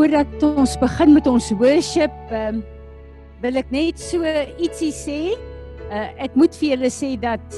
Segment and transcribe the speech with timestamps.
[0.00, 2.62] voordat ons begin met ons worship, um,
[3.42, 4.24] wil ek net so
[4.56, 5.18] ietsie sê.
[5.90, 7.56] Uh, ek moet vir julle sê dat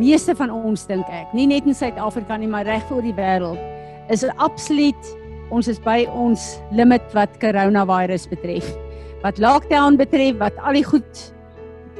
[0.00, 3.60] meeste van ons dink ek, nie net in Suid-Afrika nie, maar reg oor die wêreld,
[4.08, 5.10] is absoluut
[5.52, 8.70] ons is by ons limit wat coronavirus betref.
[9.20, 11.24] Wat lockdown betref, wat al die goed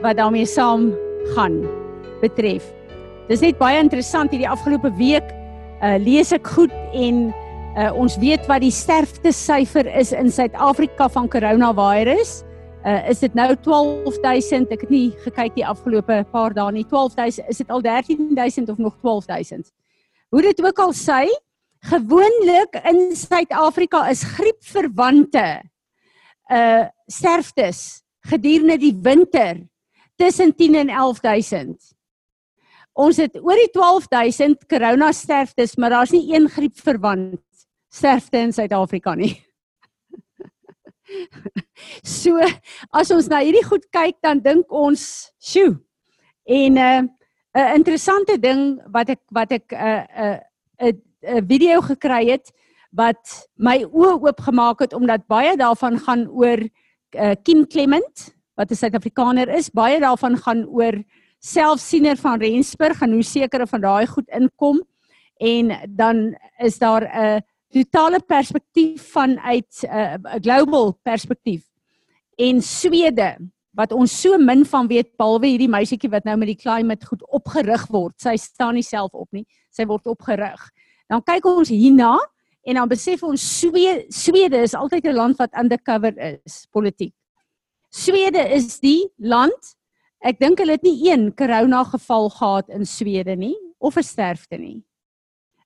[0.00, 0.94] wat daarmee saam
[1.34, 1.58] gaan
[2.22, 2.64] betref.
[3.28, 5.28] Dis net baie interessant hierdie afgelope week
[5.82, 7.26] uh, lees ek goed en
[7.76, 12.42] Uh ons weet wat die sterfte syfer is in Suid-Afrika van coronavirus.
[12.86, 14.72] Uh is dit nou 12000?
[14.72, 16.86] Ek het nie gekyk die afgelope paar dae nie.
[16.88, 19.68] 12000, is dit al 13000 of nog 12000?
[20.32, 21.28] Hoe dit ook al sê,
[21.92, 25.48] gewoonlik in Suid-Afrika is griepverwante
[26.48, 29.60] uh sterftes gedurende die winter
[30.16, 31.76] tussen 10 en 11000.
[32.98, 37.38] Ons het oor die 12000 corona sterftes, maar daar's nie een griepverwant
[37.88, 39.34] sterfte in Suid-Afrika nie.
[42.04, 42.36] so
[42.92, 45.78] as ons na hierdie goed kyk dan dink ons, "Sjoe."
[46.46, 47.08] En 'n uh,
[47.56, 50.38] 'n interessante ding wat ek wat ek 'n 'n uh,
[50.88, 52.52] 'n uh, video gekry het
[52.92, 56.58] wat my oë oopgemaak het omdat baie daarvan gaan oor
[57.16, 60.94] uh, Kim Clement wat 'n Suid-Afrikaner is, baie daarvan gaan oor
[61.38, 64.82] selfsiener van Rensburg en hoe sekere van daai goed inkom
[65.36, 67.40] en dan is daar 'n uh,
[67.72, 71.64] totale perspektief vanuit 'n uh, global perspektief.
[72.36, 73.36] En Swede
[73.78, 77.22] wat ons so min van weet behalwe hierdie meisietjie wat nou met die climate goed
[77.30, 78.16] opgerig word.
[78.18, 79.46] Sy staan nie self op nie.
[79.70, 80.60] Sy word opgerig.
[81.08, 82.16] Dan kyk ons hierna
[82.66, 86.12] en dan besef ons Swede Swede is altyd 'n land wat undercover
[86.44, 87.14] is politiek.
[87.90, 89.76] Swede is die land
[90.20, 94.58] ek dink hulle het nie een corona geval gehad in Swede nie of 'n sterfte
[94.58, 94.82] nie.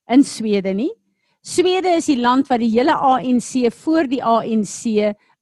[0.07, 0.91] In Swede nie.
[1.43, 4.85] Swede is die land wat die hele ANC voor die ANC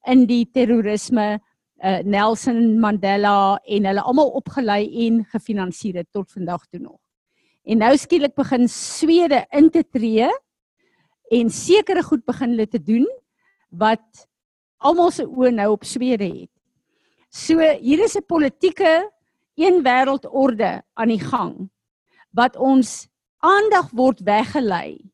[0.09, 6.63] in die terrorisme uh, Nelson Mandela en hulle almal opgelei en gefinansier het tot vandag
[6.72, 6.97] toe nog.
[7.69, 10.25] En nou skielik begin Swede in te tree
[11.29, 13.06] en sekere goed begin hulle te doen
[13.69, 14.25] wat
[14.81, 16.51] almal se oë nou op Swede het.
[17.29, 19.06] So hier is 'n politieke
[19.53, 21.69] een wêreldorde aan die gang
[22.34, 23.07] wat ons
[23.38, 25.10] aandag word weggelei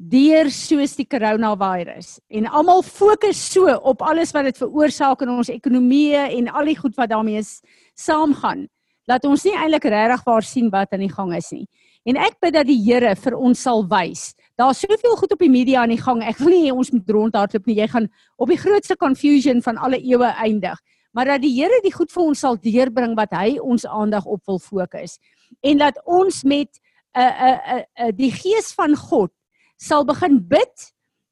[0.00, 5.50] deur soos die coronavirus en almal fokus so op alles wat dit veroorsaak in ons
[5.52, 7.42] ekonomie en al die goed wat daarmee
[7.98, 8.64] saamgaan
[9.10, 11.66] dat ons nie eintlik regtig waar sien wat aan die gang is nie.
[12.08, 14.30] En ek bid dat die Here vir ons sal wys.
[14.56, 16.22] Daar's soveel goed op die media aan die gang.
[16.24, 17.80] Ek wil nie ons moet rondhardloop nie.
[17.80, 18.06] Jy gaan
[18.38, 20.78] op die grootste confusion van alle eeue eindig.
[21.12, 24.46] Maar dat die Here die goed vir ons sal deurbring wat hy ons aandag op
[24.46, 25.18] wil fokus.
[25.66, 29.32] En dat ons met 'n uh, 'n uh, 'n uh, uh, die gees van God
[29.80, 30.90] sal begin bid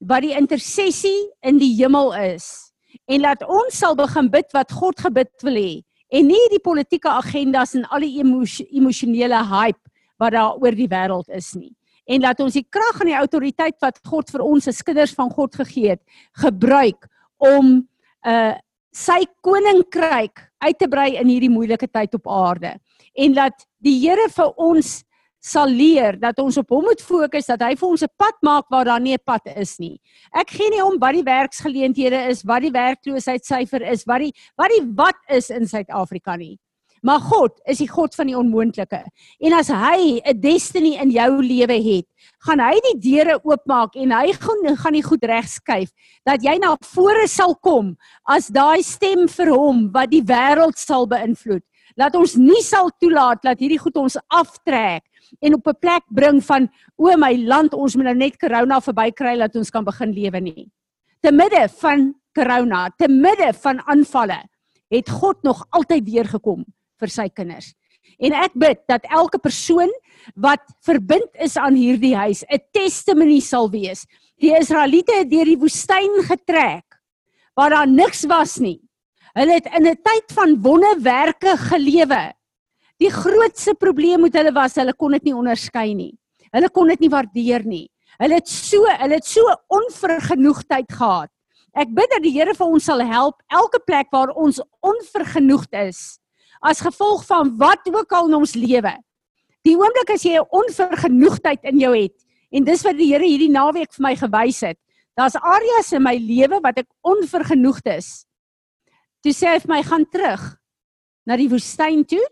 [0.08, 2.72] wat die intersessie in die hemel is.
[3.10, 5.72] En laat ons sal begin bid wat God gebid wil hê.
[6.08, 9.82] En nie die politieke agendas en al die emosionele hype
[10.18, 11.74] wat daar oor die wêreld is nie.
[12.08, 15.28] En laat ons die krag en die autoriteit wat God vir ons as kinders van
[15.34, 17.10] God gegee het gebruik
[17.44, 17.82] om
[18.24, 18.54] uh
[18.98, 22.72] sy koninkryk uit te brei in hierdie moeilike tyd op aarde.
[23.14, 25.02] En laat die Here vir ons
[25.48, 28.68] sal leer dat ons op hom moet fokus dat hy vir ons 'n pad maak
[28.70, 30.00] waar daar nie 'n pad is nie.
[30.34, 34.70] Ek gee nie om wat die werksgeleenthede is, wat die werkloosheidsyfer is, wat die wat
[34.70, 36.58] die wat is in Suid-Afrika nie.
[37.02, 39.02] Maar God is die God van die onmoontlike.
[39.38, 42.06] En as hy 'n destiny in jou lewe het,
[42.44, 45.90] gaan hy die deure oopmaak en hy gaan gaan die goed regskuif
[46.24, 47.96] dat jy na vore sal kom
[48.26, 51.62] as daai stem vir hom wat die wêreld sal beïnvloed.
[51.96, 55.02] Laat ons nie sal toelaat dat hierdie goed ons aftrek
[55.40, 59.38] en op 'n plek bring van o my land ons moet nou net corona verbykry
[59.38, 60.70] dat ons kan begin lewe nie.
[61.20, 64.42] Te midde van corona, te midde van aanvalle,
[64.88, 66.64] het God nog altyd weer gekom
[66.98, 67.74] vir sy kinders.
[68.18, 69.90] En ek bid dat elke persoon
[70.34, 74.06] wat verbind is aan hierdie huis 'n testimonie sal wees.
[74.38, 76.84] Die Israeliete het deur die woestyn getrek
[77.54, 78.80] waar daar niks was nie.
[79.34, 82.32] Hulle het in 'n tyd van wonderwerke gelewe.
[82.98, 86.12] Die grootste probleem met hulle was hulle kon dit nie onderskei nie.
[86.50, 87.86] Hulle kon dit nie waardeer nie.
[88.18, 91.30] Hulle het so, hulle het so onvergenoegdheid gehad.
[91.78, 96.18] Ek bid dat die Here vir ons sal help elke plek waar ons onvergenoegd is
[96.58, 98.90] as gevolg van wat ook al in ons lewe.
[99.62, 102.16] Die oomblik as jy 'n onvergenoegdheid in jou het
[102.50, 104.78] en dis wat die Here hierdie naweek vir my gewys het.
[105.14, 108.26] Daar's areas in my lewe wat ek onvergenoegd is.
[109.22, 110.58] Toe sê hy vir my gaan terug
[111.26, 112.24] na die woestyn toe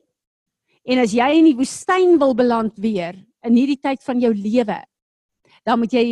[0.86, 3.16] En as jy in die woestyn wil beland weer
[3.46, 4.78] in hierdie tyd van jou lewe,
[5.66, 6.06] dan moet jy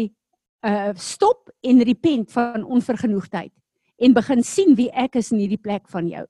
[0.65, 3.53] uh stop en repent van onvergenoegdheid
[4.01, 6.25] en begin sien wie ek is in hierdie plek van jou.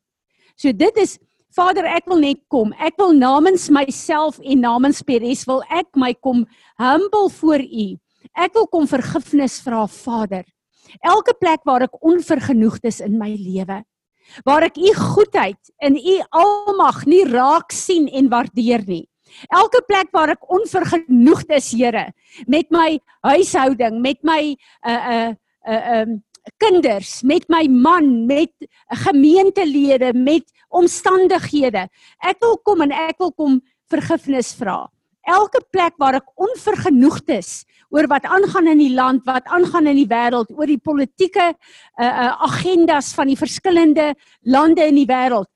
[0.58, 1.18] So dit is
[1.54, 2.72] Vader, ek wil net kom.
[2.82, 6.42] Ek wil namens myself en namens Peres wil ek my kom
[6.82, 7.86] humble voor U.
[8.34, 10.42] Ek wil kom vergifnis vra, Vader.
[11.06, 13.84] Elke plek waar ek onvergenoegd is in my lewe,
[14.44, 19.04] waar ek U goedheid in U almag nie raak sien en waardeer nie.
[19.50, 22.12] Elke plek waar ek onvergenoegd is, Here,
[22.46, 24.54] met my huishouding, met my
[24.86, 25.34] uh uh
[25.66, 26.22] uh um
[26.60, 28.52] kinders, met my man, met
[29.04, 31.88] gemeentelede, met omstandighede.
[32.20, 34.84] Ek wil kom en ek wil kom vergifnis vra.
[35.24, 37.64] Elke plek waar ek onvergenoegd is
[37.94, 42.04] oor wat aangaan in die land, wat aangaan in die wêreld, oor die politieke uh,
[42.04, 44.12] uh, agendas van die verskillende
[44.42, 45.50] lande in die wêreld,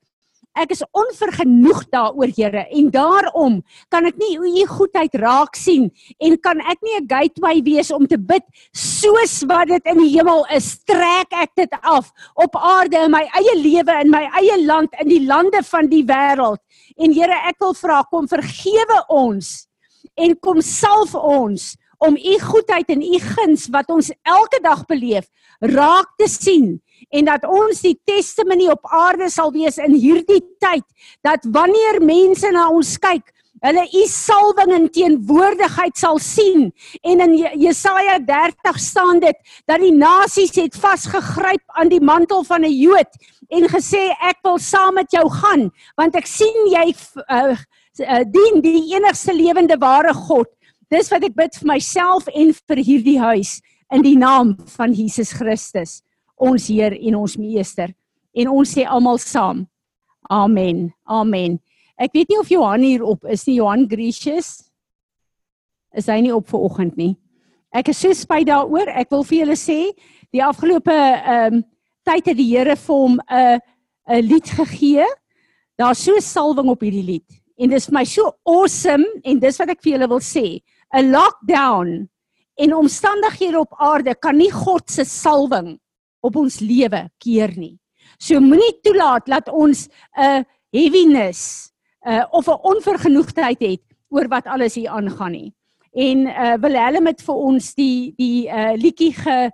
[0.57, 3.59] Ek is onvergenoeg daaroor, Here, en daarom
[3.93, 5.87] kan ek nie u goedheid raak sien
[6.19, 8.43] en kan ek nie 'n gateway wees om te bid
[8.73, 10.79] soos wat dit in die hemel is.
[10.83, 15.07] Trek ek dit af op aarde in my eie lewe in my eie land in
[15.07, 16.59] die lande van die wêreld.
[16.97, 19.67] En Here, ek wil vra kom vergewe ons
[20.15, 25.27] en kom salf ons om u goedheid en u guns wat ons elke dag beleef
[25.59, 26.77] raak te sien
[27.09, 30.85] en dat ons die testimony op aarde sal wees in hierdie tyd
[31.25, 33.33] dat wanneer mense na ons kyk
[33.65, 36.69] hulle u salwing en teenwoordigheid sal sien.
[37.03, 39.35] En in Jesaja 30 staan dit
[39.67, 43.11] dat die nasies het vasgegryp aan die mantel van 'n Jood
[43.49, 46.95] en gesê ek wil saam met jou gaan want ek sien jy
[47.27, 47.55] uh,
[48.23, 50.47] dien die enigste lewende ware God
[50.89, 53.59] dis wat ek bid vir myself en vir hierdie huis
[53.93, 55.99] in die naam van Jesus Christus
[56.39, 57.91] ons Heer en ons Meester.
[58.33, 59.65] En ons sê almal saam.
[60.29, 60.87] Amen.
[61.05, 61.57] Amen.
[61.99, 64.69] Ek weet nie of Johan hier op is nie, Johan Gracious.
[65.97, 67.15] Is hy nie op vir oggend nie?
[67.75, 68.89] Ek is so spyt daaroor.
[68.97, 69.91] Ek wil vir julle sê,
[70.33, 71.67] die afgelope ehm um,
[72.07, 73.59] tyd het die Here vir hom 'n
[74.09, 75.05] 'n lied gegee.
[75.77, 77.27] Daar's so salwing op hierdie lied.
[77.59, 80.61] En dit is vir my so awesome en dis wat ek vir julle wil sê.
[80.93, 82.09] 'n Lockdown
[82.55, 85.79] en omstandighede op aarde kan nie God se salwing
[86.19, 87.77] op ons lewe keer nie.
[88.17, 91.71] So moenie toelaat dat ons 'n uh, heaviness
[92.07, 95.53] uh, of 'n onvergenoegdheid het oor wat alles hier aangaan nie.
[95.91, 99.51] En uh, wil hulle met vir ons die die uh, liedjie ge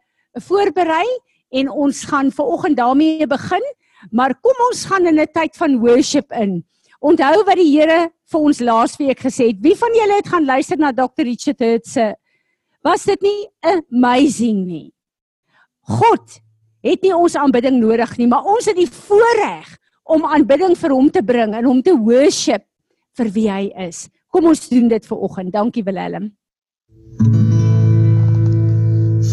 [0.47, 1.05] voorberei
[1.49, 3.63] en ons gaan vanoggend daarmee begin,
[4.11, 6.65] maar kom ons gaan in 'n tyd van worship in.
[6.99, 9.59] Onthou wat die Here vir ons laasweek gesê het.
[9.61, 11.25] Wie van julle het gaan luister na Dr.
[11.27, 12.13] Richard Hurt se
[12.85, 14.91] Was dit nie amazing nie?
[15.89, 16.37] God
[16.85, 19.71] het nie ons aanbidding nodig nie, maar ons het die voorreg
[20.05, 22.67] om aanbidding vir hom te bring en hom te worship
[23.17, 24.05] vir wie hy is.
[24.29, 25.53] Kom ons doen dit vir oggend.
[25.55, 26.29] Dankie Willem.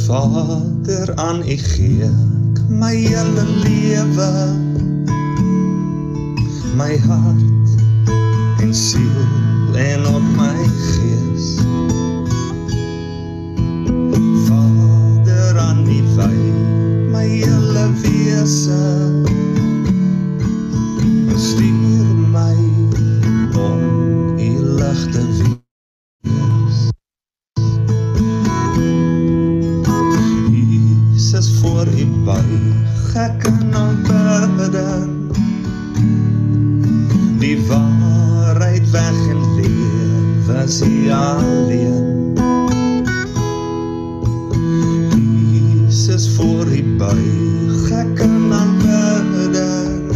[0.06, 4.32] Vader aan U gee ek my hele lewe
[6.74, 7.70] my hart
[8.60, 11.58] en siel en op my gees.
[14.46, 16.36] Vader aan U wy
[17.12, 18.82] my hele wese.
[21.36, 22.56] Stuur my
[23.56, 23.80] om
[24.38, 26.90] u lig te wees.
[30.50, 35.11] Jesus voor u buig ek in aanbidding
[37.62, 42.10] die waarheid weg en lewe is alleen.
[46.12, 50.10] Is voor die buig ek kan aanbidden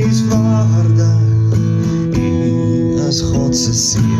[0.00, 1.20] is waardig
[2.16, 4.11] u is God se seun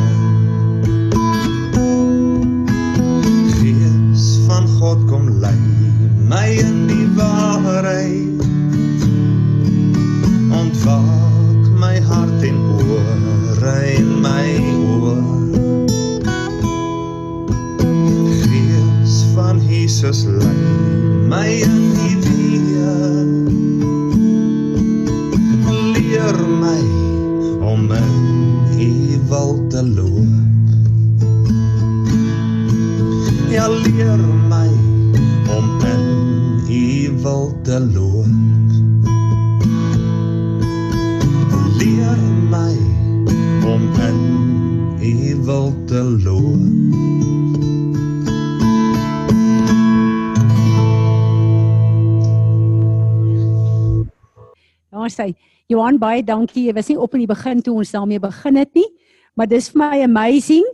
[55.82, 56.68] Johan baie dankie.
[56.68, 58.86] Jy was nie op in die begin toe ons daarmee begin het nie,
[59.34, 60.68] maar dis vir my amazing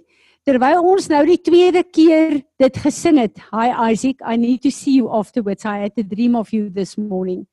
[0.48, 3.36] terwyl ons nou die tweede keer dit gesing het.
[3.52, 5.64] Hi Isaac, I need to see you afterwards.
[5.64, 7.46] I had a dream of you this morning.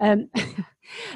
[0.00, 0.28] Um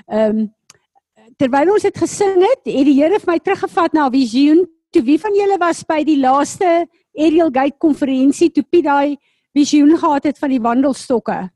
[0.08, 0.42] um
[1.40, 4.64] terwyl ons dit gesing het, het die Here vir my teruggevat na 'n visioen.
[4.92, 9.16] Toe wie van julle was by die laaste Aerial Gate konferensie toe Piet daai
[9.52, 11.50] visioen gehad het van die wandelstokke?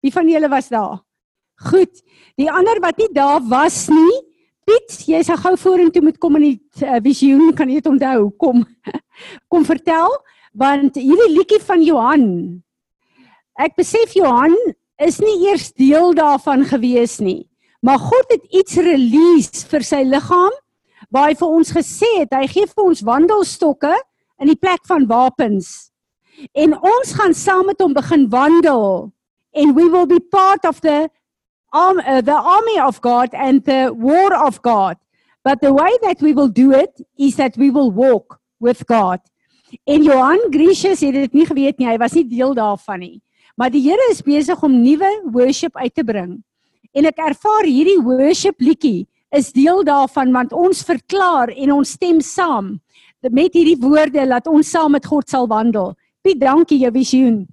[0.00, 1.00] Wie van julle was daar?
[1.68, 2.00] Goed.
[2.40, 4.18] Die ander wat nie daar was nie,
[4.68, 8.28] Piet, jy sal gou vorentoe moet kom in die uh, visioen, kan jy dit onthou?
[8.40, 8.62] Kom.
[9.52, 10.12] Kom vertel
[10.56, 12.24] want hierdie liedjie van Johan.
[13.60, 14.56] Ek besef Johan
[14.98, 17.44] is nie eers deel daarvan gewees nie.
[17.86, 20.56] Maar God het iets release vir sy liggaam
[21.10, 23.92] waar hy vir ons gesê het hy gee vir ons wandelstokke
[24.42, 25.90] in die plek van wapens.
[26.56, 29.10] En ons gaan saam met hom begin wandel
[29.54, 31.08] and we will be part of the
[31.72, 34.96] arm, uh, the army of God and the war of God.
[35.42, 39.20] But the way that we will do it is that we will walk with God.
[39.86, 43.20] En Johan Gracious het dit nie geweet nie, hy was nie deel daarvan nie.
[43.56, 46.40] Maar die Here is besig om nuwe worship uit te bring.
[46.92, 52.18] En ek ervaar hierdie worship liedjie is deel daarvan want ons verklaar en ons stem
[52.24, 52.78] saam
[53.22, 55.94] met hierdie woorde dat ons saam met God sal wandel.
[56.24, 57.44] Piet, dankie jou visioen.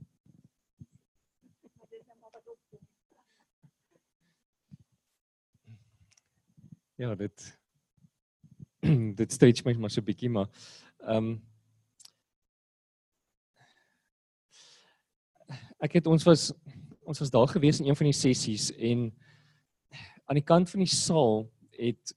[6.98, 7.58] Ja, dit
[9.20, 10.48] dit stretch my maar so 'n bietjie maar
[11.06, 11.36] ehm um,
[15.78, 16.50] ek het ons was
[17.06, 19.14] ons was daar gewees in een van die sessies en
[20.26, 21.46] aan die kant van die saal
[21.78, 22.16] het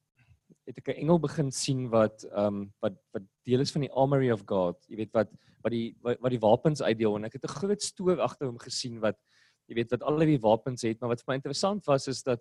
[0.65, 3.93] het ek 'n engel begin sien wat ehm um, wat wat deel is van die
[3.93, 4.81] armory of God.
[4.89, 5.29] Jy weet wat
[5.61, 8.59] wat die wat, wat die wapens uitdeel en ek het 'n groot stoor agter hom
[8.59, 9.21] gesien wat
[9.69, 12.41] jy weet wat al die wapens het, maar wat vir my interessant was is dat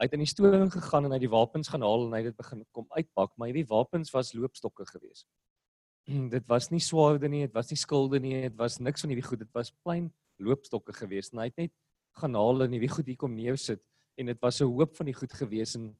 [0.00, 2.30] Hy het in die storing gegaan en hy die wapens gaan haal en hy het
[2.30, 5.26] dit begin kom uitpak, maar hierdie wapens was loopstokke geweest.
[6.34, 9.26] dit was nie swaarde nie, dit was nie skilde nie, dit was niks van hierdie
[9.26, 10.08] goed, dit was plain
[10.40, 11.34] loopstokke geweest.
[11.34, 11.74] En hy het net
[12.16, 13.82] gaan haal en hierdie goed hier kom neersit
[14.16, 15.92] en dit was 'n hoop van die goed geweest en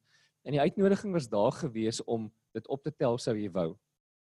[0.43, 3.77] en die uitnodiging was daar geweest om dit op te tel sou jy wou.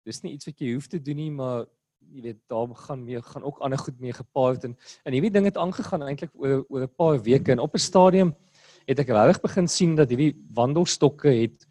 [0.06, 1.66] Dis nie iets wat jy hoef te doen nie, maar
[1.98, 5.44] jy weet daar gaan mee gaan ook ander goed mee gepaard en en hierdie ding
[5.44, 8.34] het aangegaan eintlik oor oor 'n paar weke en op 'n stadium
[8.86, 11.66] het ek regtig begin sien dat hierdie wandelstokke het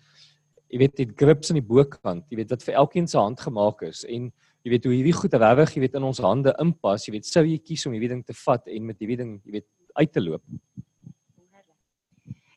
[0.72, 3.86] jy weet dit grips aan die bokant, jy weet wat vir elkeen se hand gemaak
[3.88, 4.28] is en
[4.66, 7.46] jy weet hoe hierdie goed regtig jy weet in ons hande inpas, jy weet sou
[7.46, 10.24] jy kies om hierdie ding te vat en met hierdie ding jy weet uit te
[10.24, 10.44] loop.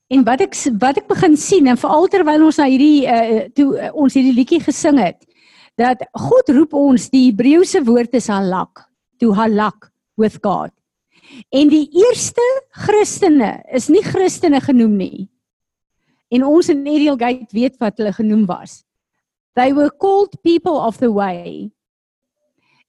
[0.08, 3.68] En wat ek wat ek begin sien en veral terwyl ons na hierdie uh, toe
[3.76, 5.20] uh, ons hierdie liedjie gesing het
[5.78, 8.88] dat God roep ons die Hebreëse woord is halak,
[9.22, 10.72] to halak with God.
[11.54, 12.44] En die eerste
[12.86, 15.28] Christene is nie Christene genoem nie.
[16.32, 18.82] En ons in Ariel Gate weet wat hulle genoem was.
[19.56, 21.70] They were called people of the way.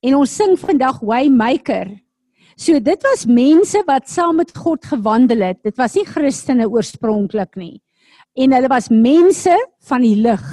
[0.03, 1.95] En ons sing vandag waymaker.
[2.59, 5.61] So dit was mense wat saam met God gewandel het.
[5.63, 7.79] Dit was nie Christene oorspronklik nie.
[8.35, 9.55] En hulle was mense
[9.87, 10.43] van die lig.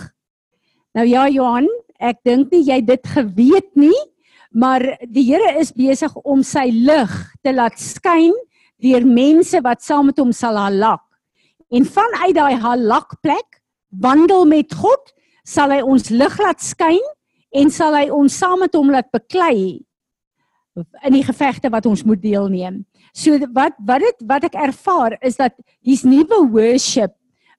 [0.96, 1.66] Nou ja Johan,
[1.98, 3.96] ek dink nie jy dit geweet nie,
[4.56, 7.12] maar die Here is besig om sy lig
[7.44, 8.32] te laat skyn
[8.80, 11.02] deur mense wat saam met hom sal halak.
[11.72, 13.60] En vanuit daai halak plek
[14.00, 15.12] wandel met God,
[15.44, 17.02] sal hy ons lig laat skyn
[17.56, 19.84] en sal hy ons saam met hom laat beklei
[20.76, 22.82] in die gevegte wat ons moet deelneem.
[23.16, 27.14] So wat wat dit wat ek ervaar is dat hier's nuwe worship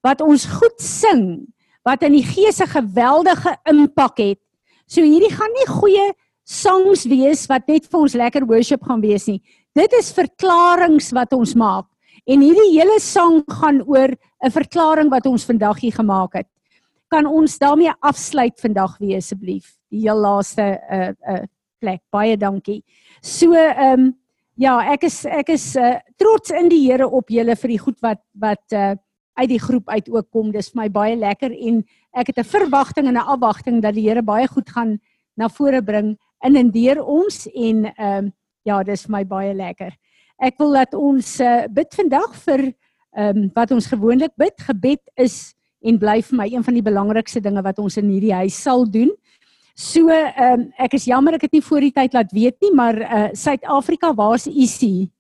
[0.06, 1.48] wat ons goed sing
[1.88, 4.42] wat in die gees 'n geweldige impak het.
[4.88, 6.14] So hierdie gaan nie goeie
[6.48, 9.42] songs wees wat net vir ons lekker worship gaan wees nie.
[9.76, 11.90] Dit is verklaringe wat ons maak.
[12.28, 16.48] En hierdie hele sang gaan oor 'n verklaring wat ons vandag hier gemaak het.
[17.10, 19.78] Kan ons daarmee afsluit vandag weer asseblief?
[19.92, 21.44] Die heel laaste uh, uh,
[21.80, 22.02] plek.
[22.12, 22.84] Baie dankie.
[23.22, 24.14] So ehm um,
[24.56, 28.00] ja, ek is ek is uh, trots in die Here op julle vir die goed
[28.02, 28.96] wat wat uh,
[29.38, 30.52] uit die groep uit ook kom.
[30.52, 34.10] Dis vir my baie lekker en ek het 'n verwagting en 'n afwagting dat die
[34.10, 35.00] Here baie goed gaan
[35.38, 38.34] na vore bring in en deur ons en ehm um,
[38.68, 39.94] ja, dis vir my baie lekker.
[40.44, 42.66] Ek wil dat ons uh, bid vandag vir
[43.18, 44.54] ehm um, wat ons gewoonlik bid.
[44.68, 48.36] Gebed is en bly vir my een van die belangrikste dinge wat ons in hierdie
[48.36, 49.14] huis sal doen.
[49.78, 52.74] So ehm um, ek is jammer ek het nie voor die tyd laat weet nie,
[52.74, 55.12] maar uh Suid-Afrika, waar's Isie?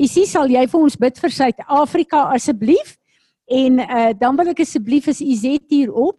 [0.00, 2.96] Isie, sal jy vir ons bid vir Suid-Afrika asseblief?
[3.46, 6.18] En uh dan wil ek asseblief as Izet hier op.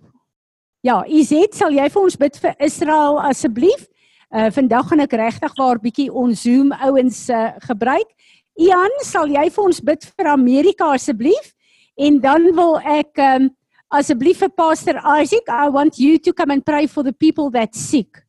[0.81, 3.87] Ja, Izet, sal jy vir ons bid vir Israel asseblief?
[4.31, 8.07] Uh vandag gaan ek regtig waar bietjie ons Zoom ouens uh, gebruik.
[8.59, 11.51] Ian, sal jy vir ons bid vir Amerika asseblief?
[11.99, 13.49] En dan wil ek um
[13.91, 17.75] asseblief vir Pastor Isaac, I want you to come and pray for the people that
[17.75, 18.23] sick.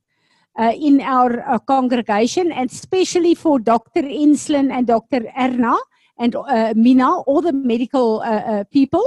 [0.58, 4.02] Uh, in our uh, congregation and especially for Dr.
[4.02, 5.24] Inslin and Dr.
[5.34, 5.78] Erna
[6.18, 9.02] and uh, Mina, all the medical uh, uh, people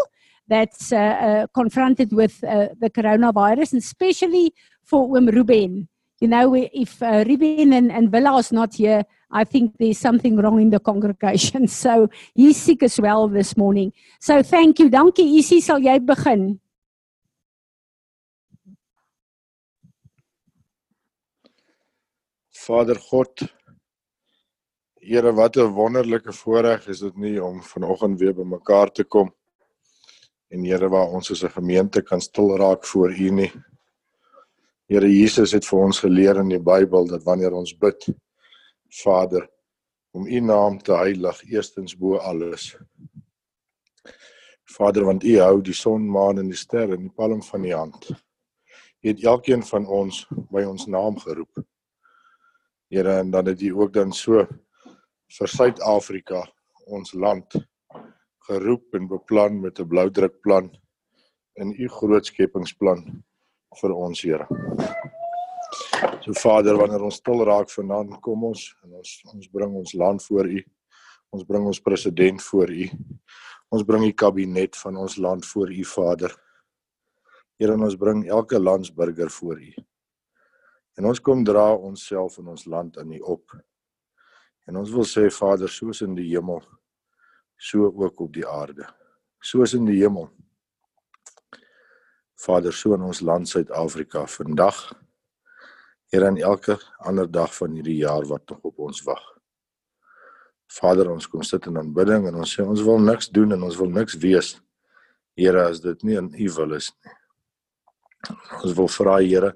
[0.48, 5.88] that's uh, uh, confronted with uh, the coronavirus, and especially for um, Ruben.
[6.22, 9.98] You know, we- if uh, Ruben and, and Villa is not here, I think there's
[9.98, 11.68] something wrong in the congregation.
[11.84, 13.92] So he's sick as well this morning.
[14.20, 14.90] So thank you.
[14.90, 16.60] Dankie Isie, sal jy begin?
[22.68, 23.50] Vader God,
[25.06, 29.30] Here, wat 'n wonderlike voorreg is dit nie om vanoggend weer bymekaar te kom.
[30.50, 33.52] En Here, waar ons as 'n gemeente kan stil raak voor U nie.
[34.86, 38.04] Here Jesus het vir ons geleer in die Bybel dat wanneer ons bid,
[39.02, 39.48] Vader,
[40.14, 42.76] om U naam te heilig eerstens bo alles.
[44.78, 47.74] Vader, want U hou die son, maan en die sterre in die palm van U
[47.74, 48.12] hand.
[48.14, 50.22] U het elkeen van ons
[50.54, 51.66] by ons naam geroep.
[52.94, 54.46] Here en dan het U ook dan so
[55.40, 56.46] vir Suid-Afrika,
[56.86, 57.58] ons land,
[58.46, 60.76] geroep en beplan met 'n bloudrukplan
[61.58, 63.26] in U groot skepingsplan
[63.82, 64.48] vir ons Here.
[66.24, 70.24] So Vader, wanneer ons stil raak vanaand, kom ons en ons ons bring ons land
[70.30, 70.64] voor U.
[71.36, 72.88] Ons bring ons president voor U.
[73.74, 76.36] Ons bring die kabinet van ons land voor U Vader.
[77.60, 79.72] Here, ons bring elke landsburger voor U.
[80.96, 83.58] En ons kom dra onsself en ons land aan U op.
[84.66, 86.64] En ons wil sê Vader, soos in die hemel,
[87.58, 88.88] so ook op die aarde.
[89.44, 90.32] Soos in die hemel.
[92.36, 94.78] Vader, so in ons land Suid-Afrika vandag.
[96.12, 99.24] Here en elke ander dag van hierdie jaar wat nog op ons wag.
[100.76, 103.78] Vader, ons kom sit in aanbidding en ons sê ons wil niks doen en ons
[103.80, 104.56] wil niks wees.
[105.40, 107.16] Here, as dit nie in U wil is nie.
[108.64, 109.54] Ons wil vra Here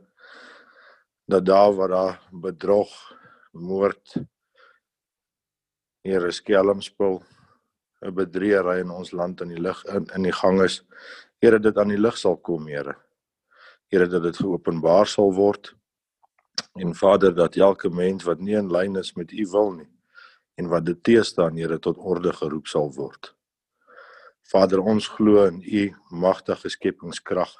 [1.30, 2.90] dat daar waar daar bedrog,
[3.54, 4.16] moord,
[6.06, 7.20] Here skelmspil,
[8.02, 10.82] 'n bedriegery in ons land in die lig in, in die gang is.
[11.40, 12.98] Here dit aan die lig sal kom, Here.
[13.90, 15.72] Here dat dit geopenbaar sal word.
[16.76, 19.90] En Vader dat elke mens wat nie in lyn is met U wil nie
[20.60, 23.32] en wat dit teestaan, Here tot orde geroep sal word.
[24.52, 27.54] Vader, ons glo in U magtige skepingskrag.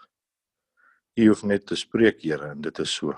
[1.16, 3.16] U hoef net te spreek, Here, en dit is so.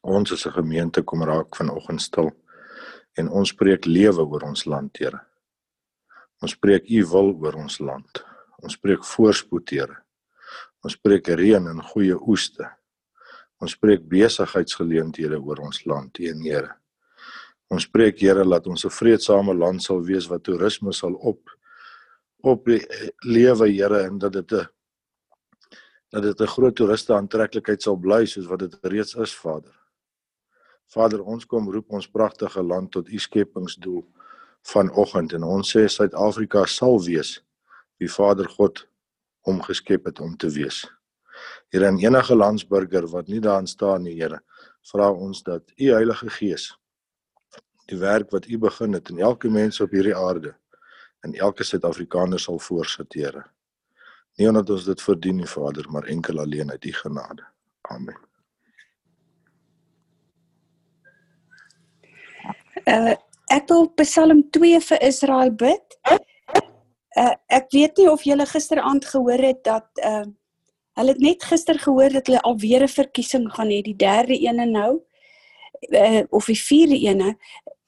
[0.00, 2.30] Ons as 'n gemeente kom raak vanoggend stil
[3.18, 5.20] en ons spreek lewe oor ons land, Here.
[6.40, 8.24] Ons spreek U wil oor ons land.
[8.62, 10.00] Ons spreek voorspoed, Here.
[10.84, 12.66] Ons spreek reën en goeie oeste.
[13.62, 16.74] Ons spreek besigheidsgeleenthede oor ons land, teen Here.
[17.70, 21.50] Ons spreek Here dat ons 'n vredesame land sal wees wat toerisme sal op
[22.42, 22.66] op
[23.24, 24.68] lewe, Here, en dat dit 'n
[26.10, 29.74] dat dit 'n groot toeriste aantreklikheid sal bly soos wat dit reeds is, Vader.
[30.86, 34.06] Vader, ons kom roep ons pragtige land tot u skepingsdoel
[34.62, 37.42] vanoggend en ons sê Suid-Afrika sal wees
[37.98, 38.84] wie Vader God
[39.46, 40.84] hom geskep het om te wees.
[41.72, 44.40] Here en enige landsburger wat nie daarin staan nie, Here,
[44.92, 46.72] vra ons dat u Heilige Gees
[47.88, 50.52] die werk wat u begin het in elke mens op hierdie aarde
[51.24, 53.46] en elke Suid-Afrikaner sal voorsit, Here.
[54.38, 57.46] Nie omdat ons dit verdien nie, Vader, maar enkel alleen uit u genade.
[57.90, 58.18] Amen.
[62.86, 63.16] Uh
[63.48, 65.94] ek wil Psalm 2 vir Israel bid.
[67.18, 70.26] Uh ek weet nie of julle gisteraand gehoor het dat uh
[70.98, 74.66] hulle het net gister gehoor dat hulle alweer 'n verkiesing gaan hê, die derde ene
[74.66, 75.00] nou.
[75.90, 77.36] Uh of die vierde ene.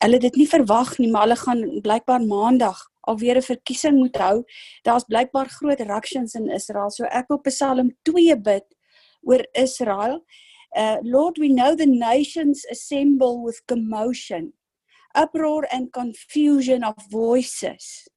[0.02, 4.16] Hulle het dit nie verwag nie, maar hulle gaan blykbaar maandag alweer 'n verkiesing moet
[4.16, 4.44] hou.
[4.82, 6.90] Daar's blykbaar groot ructions in Israel.
[6.90, 8.66] So ek wil Psalm 2 bid
[9.22, 10.24] oor Israel.
[10.76, 14.54] Uh Lord, we know the nations assemble with commotion
[15.14, 18.08] uproar and confusion of voices.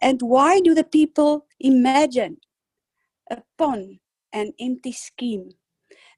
[0.00, 2.38] And why do the people imagine
[3.30, 4.00] upon
[4.32, 5.50] an empty scheme?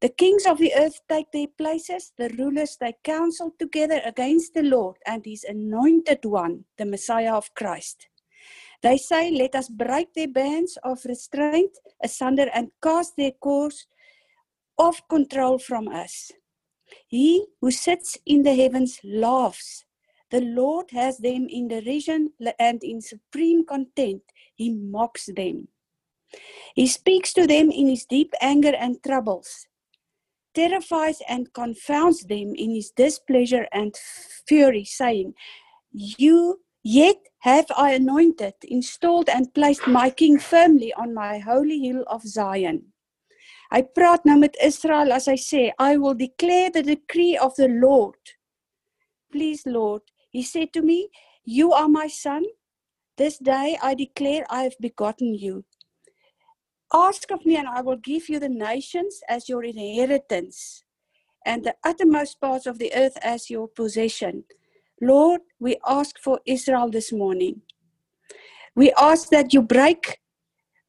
[0.00, 4.62] The kings of the earth take their places, the rulers they counsel together against the
[4.62, 8.08] Lord and his anointed one, the Messiah of Christ.
[8.82, 11.70] They say, Let us break their bands of restraint
[12.02, 13.86] asunder and cast their cords
[14.76, 16.32] of control from us.
[17.06, 19.84] He who sits in the heavens laughs.
[20.32, 24.32] The Lord has them in derision and in supreme contempt.
[24.54, 25.68] He mocks them.
[26.74, 29.68] He speaks to them in his deep anger and troubles,
[30.54, 33.94] terrifies and confounds them in his displeasure and
[34.48, 35.34] fury, saying,
[35.92, 42.02] You Yet have I anointed, installed and placed my king firmly on my holy hill
[42.08, 42.92] of Zion.
[43.70, 47.68] Hy praat nou met Israel as hy sê, I will declare the decree of the
[47.68, 48.18] Lord.
[49.30, 51.08] Please Lord, he said to me,
[51.44, 52.44] you are my son.
[53.18, 55.64] This day I declare I have begotten you.
[56.92, 60.84] Ask of me and I will give you the nations as your inheritance
[61.44, 64.44] and the uttermost parts of the earth as your possession.
[65.00, 67.62] Lord, we ask for Israel this morning.
[68.74, 70.20] We ask that you break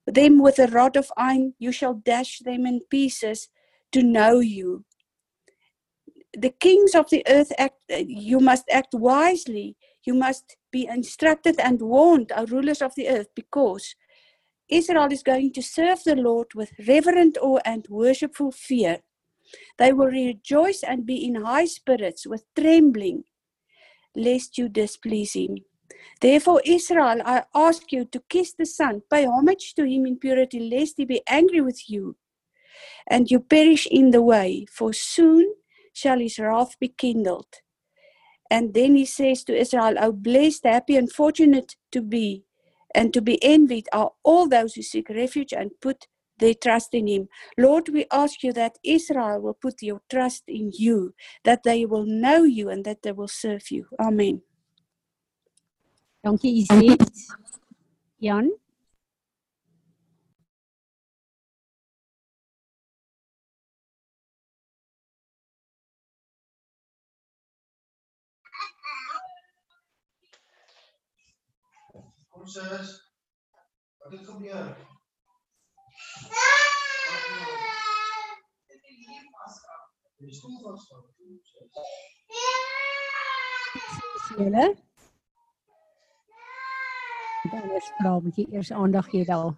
[0.06, 3.50] them with a rod of iron, you shall dash them in pieces
[3.92, 4.86] to know you.
[6.38, 9.76] The kings of the earth act, uh, you must act wisely.
[10.04, 13.96] You must be instructed and warned, our rulers of the earth, because
[14.70, 19.00] Israel is going to serve the Lord with reverent awe and worshipful fear.
[19.78, 23.24] They will rejoice and be in high spirits with trembling,
[24.16, 25.58] lest you displease him.
[26.20, 30.60] Therefore, Israel, I ask you to kiss the Son, pay homage to him in purity,
[30.60, 32.16] lest he be angry with you,
[33.08, 35.54] and you perish in the way, for soon
[35.94, 37.48] shall his wrath be kindled.
[38.50, 42.44] And then he says to Israel, Oh, blessed, happy, and fortunate to be,
[42.94, 46.08] and to be envied are all those who seek refuge and put
[46.40, 47.30] their trust in him.
[47.58, 51.14] Lord, we ask you that Israel will put your trust in you,
[51.46, 53.88] that they will know you, and that they will serve you.
[54.00, 54.42] Amen.
[56.26, 57.02] Dankie Iset.
[58.22, 58.52] Jan.
[72.44, 72.90] Kom sis.
[73.98, 74.78] Wat het gebeur?
[80.18, 81.04] Die stoel vasgehou.
[84.38, 84.76] Julle.
[87.52, 89.56] Dan is vra moet jy eers aandag gee daar.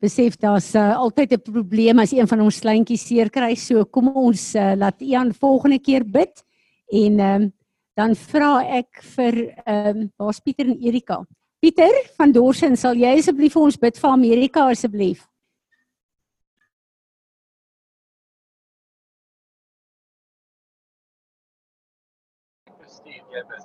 [0.00, 3.54] Besef daar's uh, altyd 'n probleem as een van ons kleintjies seer kry.
[3.54, 6.44] So kom ons uh, laat Ian volgende keer bid
[6.88, 7.52] en um,
[7.94, 9.34] dan vra ek vir
[9.64, 11.24] ehm um, waar's Pieter en Erika.
[11.60, 15.26] Pieter van Dorsen, sal jy asseblief vir ons bid vir Amerika asseblief?
[22.80, 23.62] Bestuur jy bid.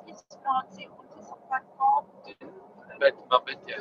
[3.00, 3.80] Bid, maar bid jy.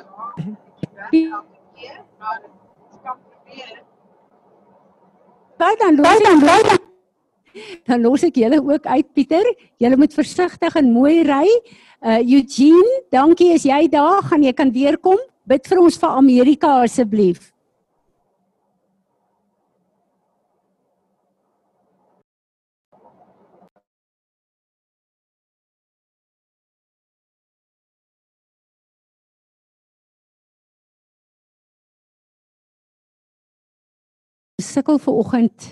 [5.55, 6.79] Kyk dan los dan los
[7.87, 9.45] dan los ek julle ook uit Pieter.
[9.79, 11.47] Julle moet versigtig en mooi ry.
[12.05, 15.19] Uh Eugene, dankie as jy daar gaan jy kan deurkom.
[15.47, 17.54] Bid vir ons vir Amerika asseblief.
[34.75, 35.67] Sukkel ver oggend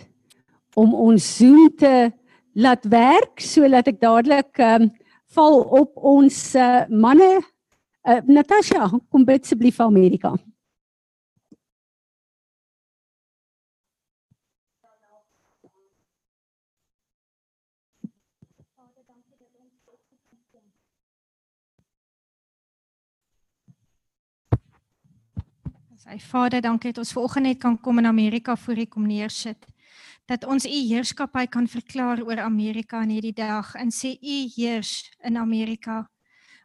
[0.79, 2.11] om ons Zoom te
[2.53, 4.91] laat werk sodat ek dadelik ehm um,
[5.33, 10.35] val op ons uh, manne uh, Natasha kom bid asseblief vir Amerika.
[26.03, 29.65] Sy Vader, dankie dat ons vanoggend net kan kom in Amerika voor U kom neersit.
[30.27, 35.13] Dat ons U heerskappy kan verklaar oor Amerika in hierdie dag en sê U heers
[35.23, 36.01] in Amerika.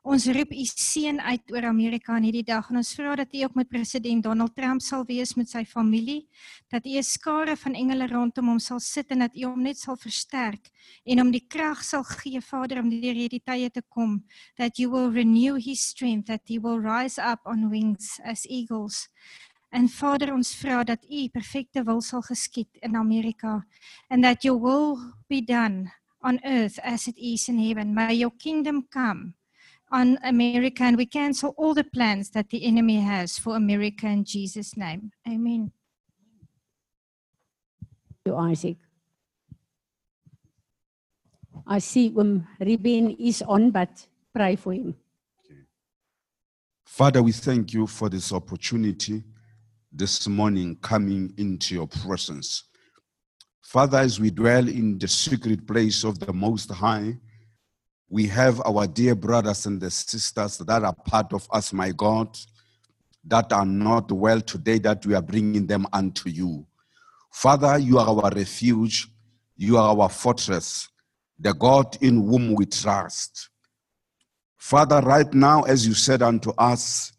[0.08, 3.42] Ons roep U seën uit oor Amerika in hierdie dag en ons vra dat U
[3.44, 6.22] ook met president Donald Trump sal wees met sy familie,
[6.72, 9.76] dat U 'n skare van engele rondom hom sal sit en dat U hom net
[9.76, 10.70] sal versterk
[11.04, 14.24] en hom die krag sal gee Vader om deur hierdie tye te kom,
[14.56, 19.10] that you will renew his strength, that he will rise up on wings as eagles.
[19.70, 23.66] En Vader, ons vra dat U perfekte wil sal geskied in Amerika
[24.08, 24.96] and that your will
[25.28, 25.92] be done
[26.22, 27.92] on earth as it is in heaven.
[27.92, 29.37] May your kingdom come
[29.90, 34.24] on America and we cancel all the plans that the enemy has for America in
[34.24, 35.12] Jesus name.
[35.26, 35.72] Amen.
[38.24, 38.76] To Isaac.
[41.66, 44.94] I see um Ruben is on but pray for him.
[46.84, 49.22] Father, we thank you for this opportunity
[49.92, 52.64] this morning coming into your presence.
[53.60, 57.18] Father, as we dwell in the secret place of the Most High,
[58.10, 62.36] we have our dear brothers and the sisters that are part of us, my God,
[63.24, 66.66] that are not well today, that we are bringing them unto you.
[67.30, 69.08] Father, you are our refuge,
[69.56, 70.88] you are our fortress,
[71.38, 73.50] the God in whom we trust.
[74.56, 77.12] Father, right now, as you said unto us,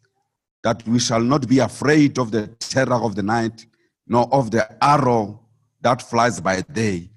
[0.62, 3.64] that we shall not be afraid of the terror of the night,
[4.06, 5.40] nor of the arrow
[5.80, 7.08] that flies by day,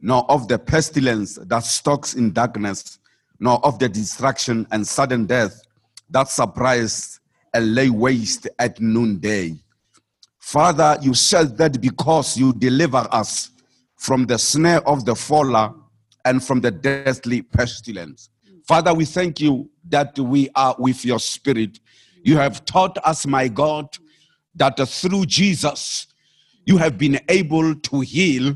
[0.00, 2.97] nor of the pestilence that stalks in darkness,
[3.40, 5.62] nor of the destruction and sudden death
[6.10, 7.20] that surprise
[7.54, 9.54] and lay waste at noonday.
[10.38, 13.50] Father, you said that because you deliver us
[13.96, 15.72] from the snare of the faller
[16.24, 18.30] and from the deathly pestilence.
[18.66, 21.80] Father, we thank you that we are with your spirit.
[22.22, 23.86] You have taught us, my God,
[24.54, 26.06] that through Jesus,
[26.64, 28.54] you have been able to heal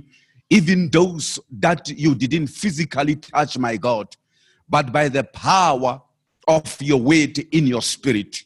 [0.50, 4.14] even those that you didn't physically touch, my God,
[4.68, 6.00] but by the power
[6.48, 8.42] of your word in your spirit.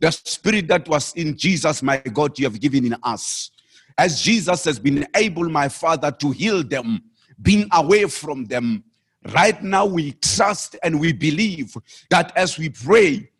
[0.00, 3.50] The spirit that was in Jesus, my God, you have given in us.
[3.96, 7.02] As Jesus has been able, my Father, to heal them,
[7.40, 8.84] being away from them.
[9.32, 11.76] Right now, we trust and we believe
[12.10, 13.30] that as we pray,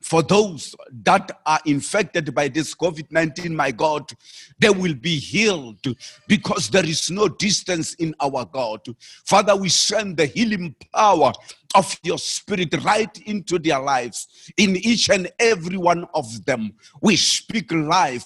[0.00, 4.10] for those that are infected by this COVID 19, my God,
[4.58, 5.84] they will be healed
[6.26, 8.80] because there is no distance in our God.
[9.24, 11.32] Father, we send the healing power
[11.74, 16.72] of your spirit right into their lives, in each and every one of them.
[17.02, 18.24] We speak life.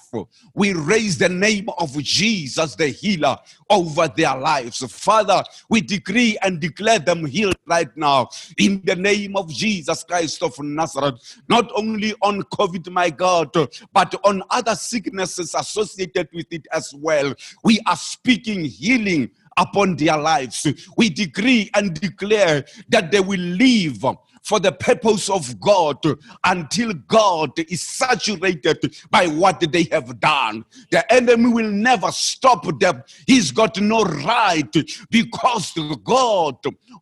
[0.53, 3.37] We raise the name of Jesus, the healer,
[3.69, 4.79] over their lives.
[4.91, 10.41] Father, we decree and declare them healed right now in the name of Jesus Christ
[10.41, 11.41] of Nazareth.
[11.49, 13.51] Not only on COVID, my God,
[13.93, 17.33] but on other sicknesses associated with it as well.
[17.63, 20.67] We are speaking healing upon their lives.
[20.97, 24.05] We decree and declare that they will live
[24.43, 25.97] for the purpose of God
[26.43, 30.65] until God is saturated by what they have done.
[30.91, 33.03] The enemy will never stop them.
[33.25, 34.71] He's got no right
[35.09, 36.57] because the God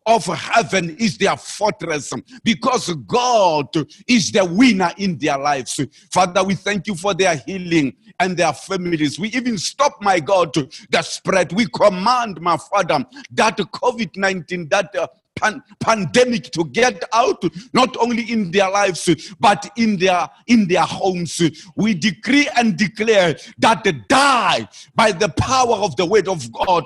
[0.06, 2.12] of heaven is their fortress,
[2.44, 3.68] because God
[4.06, 5.80] is the winner in their lives.
[6.12, 9.18] Father, we thank you for their healing and their families.
[9.18, 11.52] We even stop, my God, the spread.
[11.52, 17.42] We command, my Father, that COVID 19, that uh, pan- pandemic to get out
[17.72, 19.08] not only in their lives
[19.40, 21.40] but in their in their homes.
[21.76, 26.84] We decree and declare that die by the power of the word of god.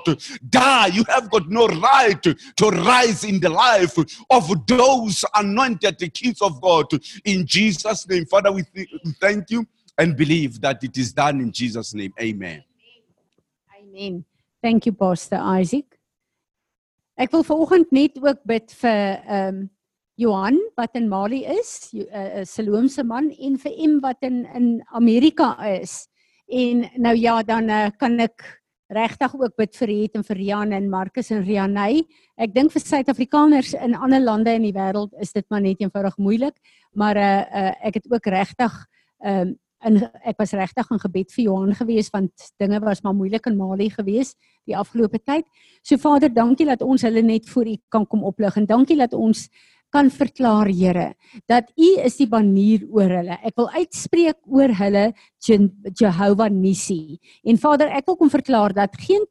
[0.49, 0.87] Die.
[0.87, 3.97] You have got no right to rise in the life
[4.29, 6.87] of those anointed the kids of god.
[7.25, 9.65] In jesus name father we th- thank you
[9.97, 12.13] and believe that it is done in jesus name.
[12.19, 12.63] Amen.
[13.79, 14.25] Amen.
[14.61, 15.96] Thank you Pastor Isaac.
[17.17, 19.65] Ek wil vanoggend net ook bid vir ehm um,
[20.17, 24.83] Johan wat in Mali is, 'n uh, Siloamse man en vir Em wat in in
[24.93, 26.07] Amerika is.
[26.47, 30.71] En nou ja, dan uh, kan ek regtig ook bid vir Het en vir Rian
[30.71, 32.03] en Marcus en Rianey.
[32.37, 36.17] Ek dink vir Suid-Afrikaners in ander lande in die wêreld is dit maar net eenvoudig
[36.17, 36.55] moeilik,
[36.93, 38.85] maar uh, uh ek het ook regtig
[39.25, 43.13] ehm um, in ek was regtig in gebed vir Johan gewees want dinge was maar
[43.13, 44.35] moeilik in Mali gewees
[44.65, 45.45] die afgelope tyd.
[45.83, 49.13] So Vader, dankie dat ons hulle net voor U kan kom oplig en dankie dat
[49.13, 49.47] ons
[49.93, 51.13] kan verklaar Here
[51.47, 53.37] dat U is die banier oor hulle.
[53.43, 55.13] Ek wil uitspreek oor hulle
[55.47, 57.19] Je- Jehovah Nissi.
[57.45, 59.25] En Vader, ek wil kom verklaar dat geen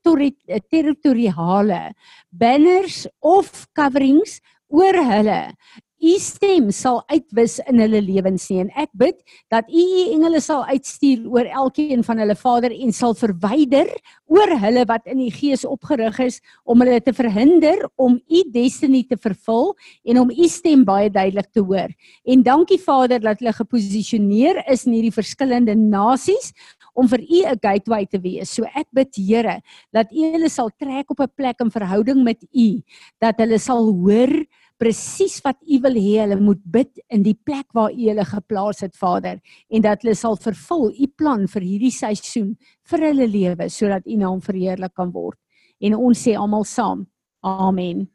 [0.70, 1.94] territoriale
[2.30, 5.54] banners of coverings oor hulle
[5.96, 9.16] U stem sal uitwis in hulle lewens nie en ek bid
[9.52, 13.88] dat U U engele sal uitstuur oor elkeen van hulle Vader en sal verwyder
[14.28, 19.06] oor hulle wat in die gees opgerig is om hulle te verhinder om U destiny
[19.09, 19.72] te vervul
[20.04, 21.88] en om U stem baie duidelik te hoor.
[22.28, 26.52] En dankie Vader dat hulle geposisioneer is in hierdie verskillende nasies
[26.96, 28.50] om vir U 'n gateway te wees.
[28.50, 29.61] So ek bid Here
[29.92, 32.82] dat U hulle sal trek op 'n plek in verhouding met U,
[33.20, 34.44] dat hulle sal hoor
[34.78, 38.82] presies wat U wil hê hulle moet bid in die plek waar U hulle geplaas
[38.84, 42.56] het Vader en dat hulle sal vervul U plan vir hierdie seisoen
[42.90, 45.38] vir hulle lewe sodat U naam verheerlik kan word.
[45.80, 47.06] En ons sê almal saam.
[47.44, 48.06] Amen.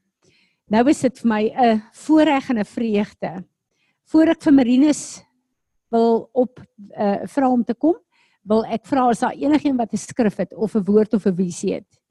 [0.71, 3.43] Nou is dit vir my 'n voorreg en 'n vreugde.
[4.11, 5.23] Voor ek vir Marinus
[5.89, 6.59] wil op
[6.97, 7.95] uh, vra om te kom,
[8.43, 11.35] wil ek vra as daar enigiemand wat 'n skrif het of 'n woord of 'n
[11.35, 12.01] visie het.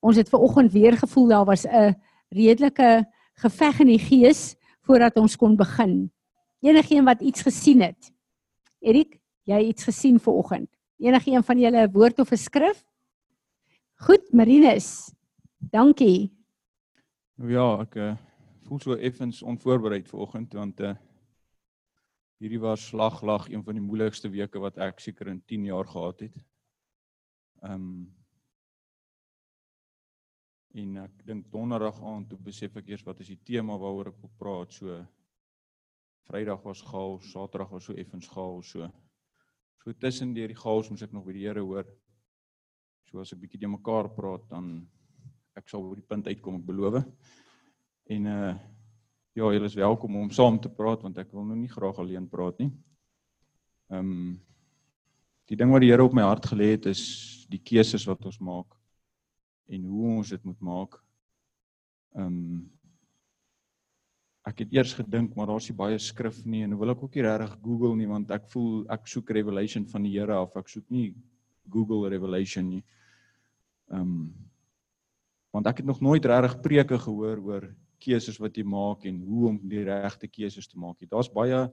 [0.00, 1.94] Ons het ver oggend weer gevoel daar was 'n
[2.30, 3.06] redelike
[3.42, 4.54] geveg in die gees
[4.86, 6.10] voordat ons kon begin.
[6.64, 8.12] Enigeen wat iets gesien het.
[8.80, 10.70] Erik, jy iets gesien ver oggend?
[10.98, 12.84] Enigeen van julle 'n woord of 'n skrif?
[13.94, 15.12] Goed, Marinus.
[15.58, 16.32] Dankie.
[17.34, 18.16] Nou ja, ek uh,
[18.64, 20.94] voel so effens onvoorbereid vanoggend want uh
[22.36, 26.20] hierdie was slaglag een van die moeilikste weke wat ek seker in 10 jaar gehad
[26.20, 26.36] het.
[27.62, 28.15] Ehm um,
[30.76, 34.18] En ek dink donderdag aand toe besef ek eers wat is die tema waaroor ek
[34.20, 34.74] wil praat.
[34.76, 34.98] So
[36.26, 38.88] Vrydag was chaos, Saterdag was so effens chaos so.
[39.80, 41.88] So tussen deur die chaos moes ek nog by die Here hoor.
[43.08, 44.82] So as ek bietjie te mekaar praat dan
[45.56, 47.00] ek sal oor die punt uitkom, ek beloof.
[48.12, 48.54] En uh
[49.36, 52.28] ja, julle is welkom om saam te praat want ek wil nou nie graag alleen
[52.28, 52.72] praat nie.
[53.92, 54.40] Ehm um,
[55.48, 58.42] die ding wat die Here op my hart gelê het is die keuses wat ons
[58.44, 58.75] maak
[59.68, 60.98] en hoe ons dit moet maak.
[62.16, 62.64] Ehm um,
[64.46, 67.24] ek het eers gedink maar daar's nie baie skrif nie en wil ek ook nie
[67.26, 70.86] regtig Google nie want ek voel ek soek revelation van die Here af ek soek
[70.94, 71.08] nie
[71.66, 72.84] Google revelation nie.
[73.90, 74.28] Ehm um,
[75.56, 77.66] want ek het nog nooit regtig preke gehoor oor
[77.98, 81.00] keuses wat jy maak en hoe om die regte keuses te maak.
[81.08, 81.64] Daar's baie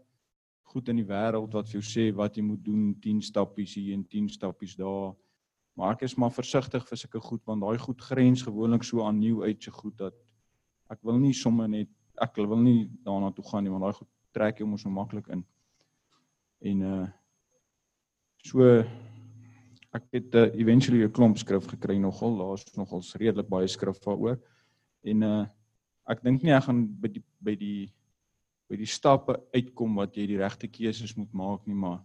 [0.73, 3.93] goed in die wêreld wat vir jou sê wat jy moet doen, 10 stappies hier
[3.97, 5.13] en 10 stappies daar.
[5.73, 9.21] Maar ek is maar versigtig vir sulke goed want daai goed grens gewoonlik so aan
[9.23, 10.13] uit se goed dat
[10.89, 11.89] ek wil nie sommer net
[12.21, 15.27] ek wil nie daarna toe gaan nie want daai goed trek jy mos so maklik
[15.33, 15.43] in.
[16.61, 17.07] En uh
[18.43, 18.83] so
[19.95, 24.39] ek het uh, eventually 'n klomp skrif gekry nogal, daar's nogals redelik baie skrif daaroor.
[25.03, 25.45] En uh
[26.07, 27.93] ek dink nie ek gaan by die by die
[28.69, 32.03] by die stappe uitkom wat jy die regte keuses moet maak nie, maar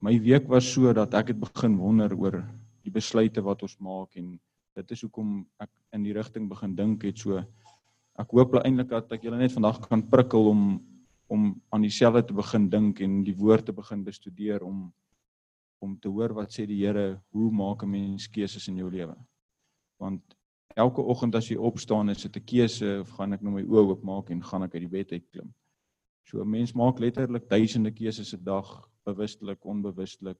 [0.00, 2.42] my week was so dat ek het begin wonder oor
[2.88, 4.36] die besluite wat ons maak en
[4.78, 7.38] dit is hoekom ek in die rigting begin dink het so
[8.18, 10.62] ek hoop eintlik dat ek julle net vandag kan prikkel om
[11.28, 14.88] om aan dieselfde te begin dink en die woord te begin bestudeer om
[15.78, 19.16] om te hoor wat sê die Here, hoe maak 'n mens keuses in jou lewe?
[19.98, 20.22] Want
[20.76, 23.86] elke oggend as jy opstaan, is dit 'n keuse of gaan ek nou my oë
[23.90, 25.54] oopmaak en gaan ek uit die bed uitklim?
[26.24, 30.38] So 'n mens maak letterlik duisende keuses 'n dag, bewustelik, onbewustelik.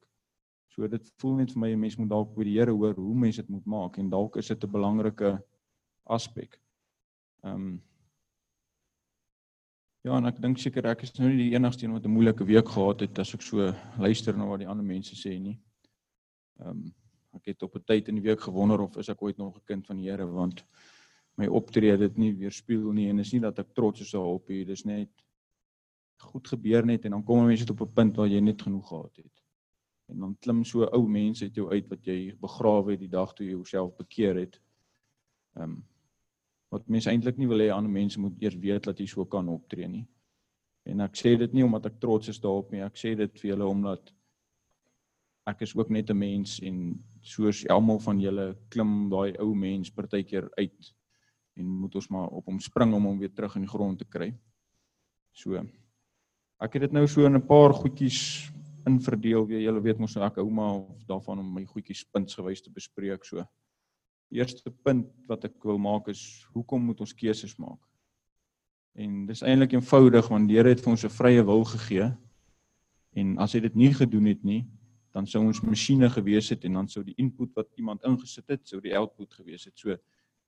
[0.68, 3.14] So dit voel net vir my 'n mens moet dalk by die Here hoor hoe
[3.14, 5.42] mens dit moet maak en dalk is dit 'n belangrike
[6.06, 6.60] aspek.
[7.44, 7.82] Ehm um,
[10.06, 12.44] Ja, en ek dink seker ek is nou nie die enigste een wat 'n moeilike
[12.46, 15.58] week gehad het as ek so luister na wat die ander mense sê nie.
[16.60, 16.94] Ehm um,
[17.34, 19.64] ek het op 'n tyd in die week gewonder of is ek ooit nog 'n
[19.66, 20.64] kind van die Here want
[21.36, 24.64] my optrede dit nie weerspieël nie en is nie dat ek trots is daarop nie,
[24.64, 25.10] dis net
[26.16, 28.88] goed gebeur net en dan kom mense tot op 'n punt waar jy net genoeg
[28.88, 29.42] gehad het.
[30.08, 33.34] En dan klim so ou mense uit jou uit wat jy begrawe het die dag
[33.34, 34.60] toe jy jouself bekeer het.
[35.56, 35.78] Ehm um,
[36.68, 39.46] wat mense eintlik nie wil hê ander mense moet eers weet dat jy so kan
[39.48, 40.04] optree nie.
[40.84, 43.54] En ek sê dit nie omdat ek trots is daarop nie, ek sê dit vir
[43.54, 44.12] julle omdat
[45.48, 49.90] ek is ook net 'n mens en soos almal van julle klim daai ou mens
[49.90, 50.92] partykeer uit
[51.56, 54.04] en moet ons maar op hom spring om hom weer terug in die grond te
[54.04, 54.34] kry.
[55.32, 55.56] So.
[56.60, 58.52] Ek het dit nou so in 'n paar goedjies
[58.88, 62.74] inverdeel, wie julle weet mos nou ek hou maar daarvan om my goedjies puntsgewys te
[62.74, 63.44] bespreek so
[64.30, 66.22] eerste punt wat ek wil maak is
[66.52, 67.80] hoekom moet ons keuses maak?
[68.98, 72.08] En dis eintlik eenvoudig want die Here het vir ons 'n vrye wil gegee.
[73.16, 74.66] En as hy dit nie gedoen het nie,
[75.12, 78.68] dan sou ons masjiene gewees het en dan sou die input wat iemand ingesit het,
[78.68, 79.78] sou die output gewees het.
[79.78, 79.96] So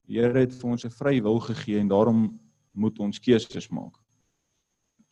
[0.06, 2.40] die Here het vir ons 'n vrye wil gegee en daarom
[2.72, 3.96] moet ons keuses maak.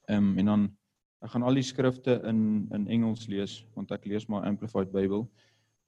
[0.08, 0.77] Ehm um, en dan
[1.22, 5.26] ek gaan al die skrifte in in Engels lees want ek lees maar Amplified Bible.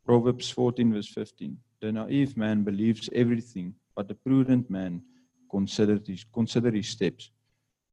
[0.04, 1.58] Proverbs 14 verse 15.
[1.80, 5.02] The naive man believes everything, but the prudent man
[5.50, 7.32] considers his consider his steps.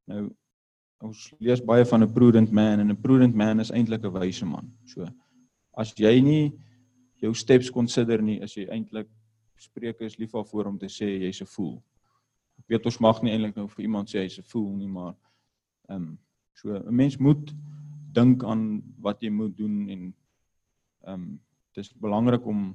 [0.06, 0.28] Nou
[0.98, 4.44] ons lees baie van 'n prudent man en 'n prudent man is eintlik 'n wyse
[4.44, 4.72] man.
[4.84, 5.06] So
[5.76, 6.52] as jy nie
[7.22, 9.08] jou steps consider nie, is jy eintlik
[9.58, 11.82] Spreuke is lief daarvoor om te sê jy's 'n fool.
[12.58, 15.14] Ek weet ons mag nie eintlik nou vir iemand sê hy's 'n fool nie, maar
[15.88, 16.18] ehm um,
[16.58, 17.54] so 'n mens moet
[18.12, 20.02] dink aan wat jy moet doen en
[21.06, 21.40] ehm um,
[21.72, 22.74] dis belangrik om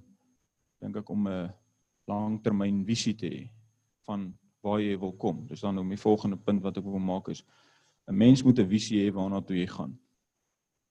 [0.79, 1.51] dink ek om 'n
[2.07, 3.49] langtermyn visie te hê
[4.07, 5.47] van waar jy wil kom.
[5.47, 7.43] Dis dan nou my volgende punt wat ek wil maak is
[8.07, 9.99] 'n mens moet 'n visie hê waarna toe jy gaan.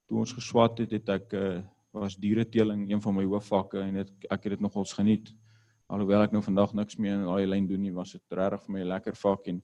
[0.07, 4.09] Toe ons geswat het, het ek uh, was diereteeling een van my hoofvakke en dit
[4.29, 5.33] ek het dit nogals geniet.
[5.87, 8.73] Alhoewel ek nou vandag niks meer in daai lyn doen nie, was dit regtig vir
[8.73, 9.63] my 'n lekker vak en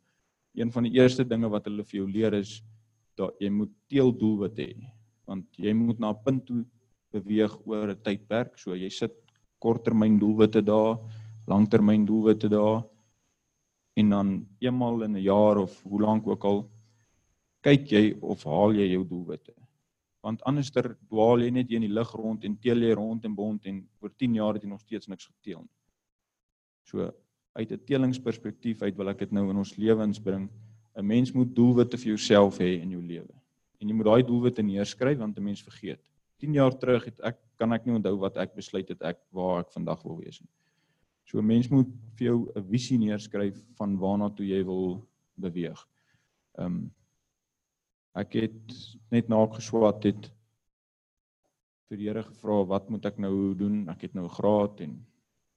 [0.54, 2.64] een van die eerste dinge wat hulle vir jou leer is
[3.20, 4.72] dat jy moet teeldoelwit hê
[5.30, 6.64] want jy moet na 'n punt toe
[7.14, 8.58] beweeg oor 'n tydperk.
[8.58, 9.14] So jy sit
[9.60, 10.98] korttermyn doelwitte daar,
[11.48, 12.84] langtermyn doelwitte daar
[14.00, 16.70] en dan eenmal in 'n jaar of hoe lank ook al
[17.62, 19.54] kyk jy of haal jy jou doelwitte.
[20.24, 23.66] Want anderster dwaal jy net in die lug rond en teel jy rond en bond
[23.66, 25.78] en oor 10 jaar het jy nog steeds niks geteel nie.
[26.84, 27.12] So
[27.54, 30.50] uit 'n telingsperspektief uit wil ek dit nou in ons lewens bring.
[30.96, 33.34] 'n Mens moet doelwitte vir jouself hê in jou lewe.
[33.80, 36.02] En jy moet daai doelwitte neerskryf want 'n mens vergeet.
[36.40, 39.60] 10 jaar terug het ek kan ek nie onthou wat ek besluit het ek waar
[39.66, 40.50] ek vandag wil wees nie.
[41.26, 45.06] So 'n mens moet vir jou 'n visie neerskryf van waarna toe jy wil
[45.38, 45.88] beweeg.
[46.58, 46.92] Ehm um,
[48.16, 48.74] ek het
[49.12, 50.32] net na ek geswat het
[51.90, 53.88] vir die Here gevra wat moet ek nou doen?
[53.90, 55.06] Ek het nou 'n graad en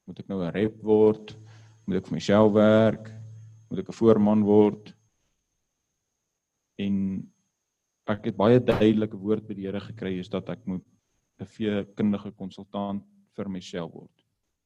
[0.07, 1.37] moet ek nou 'n rep word?
[1.87, 3.12] Moet ek vir myself werk?
[3.70, 4.95] Moet ek 'n voorman word?
[6.81, 6.97] En
[8.11, 10.85] ek het baie duidelike woord by die Here gekry is dat ek moet
[11.41, 13.05] 'n veekundige konsultant
[13.37, 14.11] vir myself word.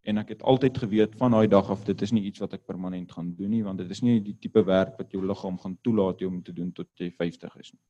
[0.06, 2.66] En ek het altyd geweet van daai dag af dit is nie iets wat ek
[2.66, 5.78] permanent gaan doen nie want dit is nie die tipe werk wat jou liggaam gaan
[5.82, 7.82] toelaat jy om te doen tot jy 50 is nie.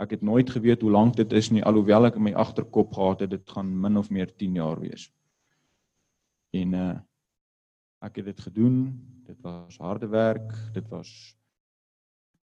[0.00, 3.20] Ek het nooit geweet hoe lank dit is nie alhoewel ek in my agterkop gehad
[3.20, 5.10] het dit gaan min of meer 10 jaar wees.
[6.52, 6.98] En uh
[8.00, 8.76] ek het dit gedoen.
[9.26, 10.54] Dit was harde werk.
[10.72, 11.36] Dit was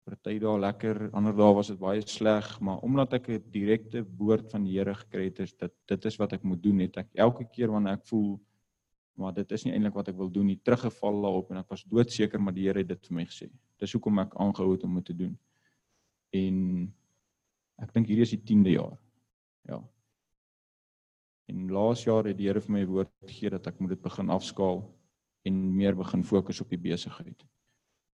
[0.06, 4.50] party dae lekker, ander dae was dit baie sleg, maar omdat ek 'n direkte woord
[4.52, 7.08] van die Here gekry het, is dit dit is wat ek moet doen, het ek
[7.14, 8.38] elke keer wanneer ek voel
[9.16, 11.84] maar dit is nie eintlik wat ek wil doen nie, teruggeval daarop en ek was
[11.88, 13.48] doodseker maar die Here het dit vir my gesê.
[13.80, 15.32] Dis hoekom ek aangehou het om dit te doen.
[16.36, 16.56] En
[17.80, 18.96] ek dink hierdie is die 10de jaar.
[19.68, 19.80] Ja.
[21.48, 24.32] En laas jaar het die Here vir my woord gegee dat ek moet dit begin
[24.34, 24.84] afskaal
[25.48, 27.46] en meer begin fokus op die besigheid.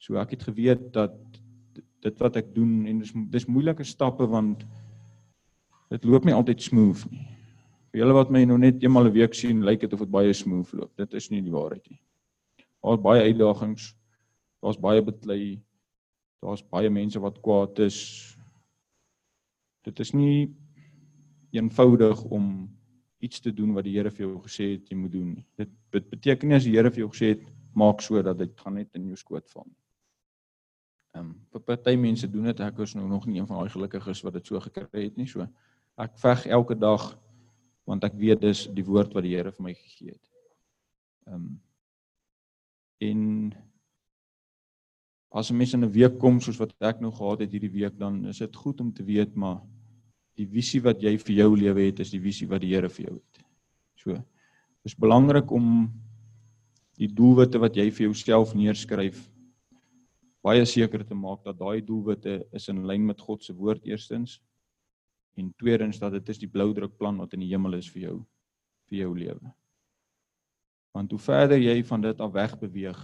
[0.03, 1.15] So ek het geweet dat
[2.05, 4.65] dit wat ek doen en dis dis moeilike stappe want
[5.91, 7.27] dit loop nie altyd smooth nie.
[7.89, 10.33] Vir julle wat my nou net eenmal 'n week sien, lyk dit of dit baie
[10.33, 10.97] smooth loop.
[10.97, 12.01] Dit is nie die waarheid nie.
[12.85, 13.95] Daar's baie uitdagings.
[14.63, 15.61] Daar's baie beklei.
[16.43, 18.37] Daar's baie mense wat kwaad is.
[19.85, 20.55] Dit is nie
[21.51, 22.69] eenvoudig om
[23.19, 25.45] iets te doen wat die Here vir jou gesê het jy moet doen.
[25.57, 27.45] Dit, dit beteken nie as die Here vir jou gesê het
[27.75, 29.79] maak so dat dit gaan net in jou skoot val nie.
[31.19, 32.61] Ehm um, party mense doen dit.
[32.61, 35.27] Ek is nou nog nie een van daai gelukkiges wat dit so gekry het nie.
[35.27, 35.47] So
[35.99, 37.11] ek veg elke dag
[37.89, 40.27] want ek weet dis die woord wat die Here vir my gegee het.
[41.27, 41.49] Ehm um,
[42.99, 43.19] en
[45.31, 47.99] as 'n mens in 'n week kom soos wat ek nou gehad het hierdie week
[47.99, 49.61] dan is dit goed om te weet maar
[50.35, 53.07] die visie wat jy vir jou lewe het is die visie wat die Here vir
[53.07, 53.45] jou het.
[53.95, 54.23] So
[54.83, 55.91] dis belangrik om
[56.99, 59.38] die doelwitte wat jy vir jouself neerskryf
[60.45, 64.39] baie seker te maak dat daai doelwitte is in lyn met God se woord eerstens
[65.39, 68.09] en tweedens dat dit is die blou druk plan wat in die hemel is vir
[68.09, 68.19] jou
[68.89, 69.51] vir jou lewe.
[70.97, 73.01] Want hoe verder jy van dit af weg beweeg,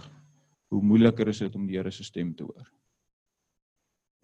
[0.73, 2.65] hoe moeiliker is dit om die Here se stem te hoor.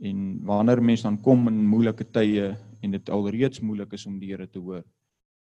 [0.02, 4.32] En wanneer mense dan kom in moeilike tye en dit alreeds moeilik is om die
[4.34, 4.82] Here te hoor,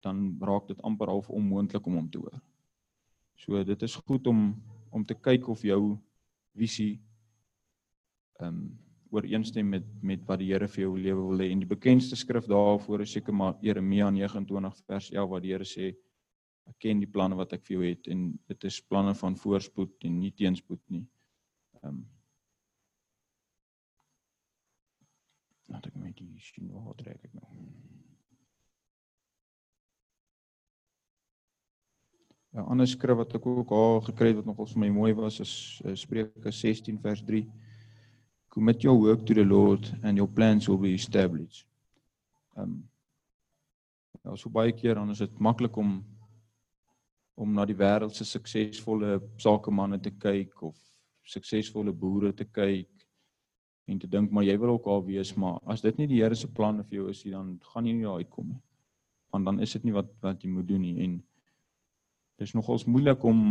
[0.05, 2.39] dan raak dit amper half onmoontlik om hom te hoor.
[3.43, 4.55] So dit is goed om
[4.95, 5.97] om te kyk of jou
[6.55, 6.95] visie
[8.39, 8.67] ehm um,
[9.09, 11.51] ooreenstem met met wat die Here vir jou lewe wil hê.
[11.51, 15.65] En die bekendste skrif daarvoor is seker maar Jeremia 29 vers 11 waar die Here
[15.65, 15.93] sê
[16.67, 20.03] ek ken die planne wat ek vir jou het en dit is planne van voorspoed
[20.03, 21.05] en nie teenspoed nie.
[21.83, 22.05] Ehm um,
[25.67, 27.47] Laat ek my die sien waar trek ek nou.
[32.55, 35.13] Ja, 'n ander skrif wat ek ook al gekry het wat nogal vir my mooi
[35.13, 37.43] was is Spreuke 16 vers 3.
[38.57, 41.67] Commit your work to the Lord and your plans will be established.
[42.57, 42.87] Um,
[44.27, 46.01] Ja, so baie keer dan is dit maklik om
[47.37, 50.75] om na die wêreld se suksesvolle sakemanne te kyk of
[51.31, 53.05] suksesvolle boere te kyk
[53.87, 56.35] en te dink maar jy wil ook al wees maar as dit nie die Here
[56.35, 58.59] se planne vir jou is nie dan gaan jy nie daar uitkom nie.
[59.31, 61.15] Want dan is dit nie wat wat jy moet doen nie en
[62.43, 63.45] dis nogals moeilik om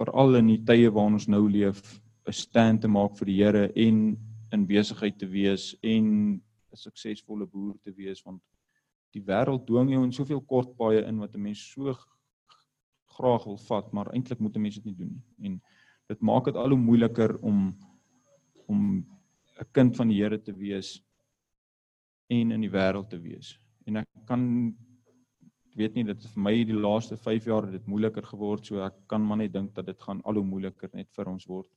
[0.00, 3.72] veral in die tye waarin ons nou leef 'n stand te maak vir die Here
[3.74, 4.16] en
[4.52, 6.06] in besigheid te wees en
[6.72, 8.42] 'n suksesvolle boer te wees want
[9.14, 11.94] die wêreld dwing jou in soveel kort paaie in wat 'n mens so
[13.16, 15.48] graag wil vat maar eintlik moet 'n mens dit nie doen nie.
[15.48, 15.62] En
[16.08, 17.76] dit maak dit al hoe moeiliker om
[18.66, 19.06] om
[19.60, 21.02] 'n kind van die Here te wees
[22.28, 23.58] en in die wêreld te wees.
[23.86, 24.76] En ek kan
[25.74, 28.94] weet nie dit vir my die laaste 5 jaar het dit moeiliker geword so ek
[29.06, 31.68] kan maar net dink dat dit gaan al hoe moeiliker net vir ons word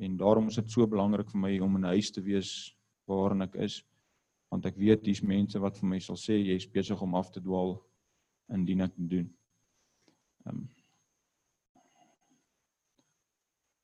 [0.00, 2.76] En daarom is dit so belangrik vir my om in 'n huis te wees
[3.06, 3.82] waarin ek is
[4.50, 7.40] want ek weet dis mense wat vir my sal sê jy's besig om af te
[7.40, 7.78] dwaal
[8.50, 9.30] indien ek doen.
[10.46, 10.68] Ehm um,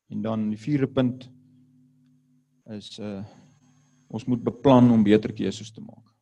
[0.08, 1.30] En dan die vierde punt
[2.64, 3.24] is uh
[4.06, 6.12] ons moet beplan om beter keuses te maak.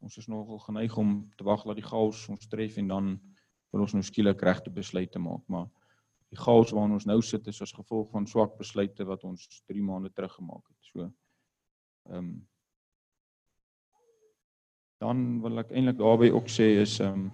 [0.00, 3.10] Ons is nogal geneig om te wag dat die chaos ons tref en dan
[3.70, 5.68] wil ons nou skielik regte besluite maak, maar
[6.34, 9.82] die chaos waarin ons nou sit is as gevolg van swak besluite wat ons 3
[9.86, 10.90] maande terug gemaak het.
[10.90, 11.06] So
[12.10, 12.34] ehm um,
[15.02, 17.32] dan wil ek eintlik daarby ook sê is ehm um,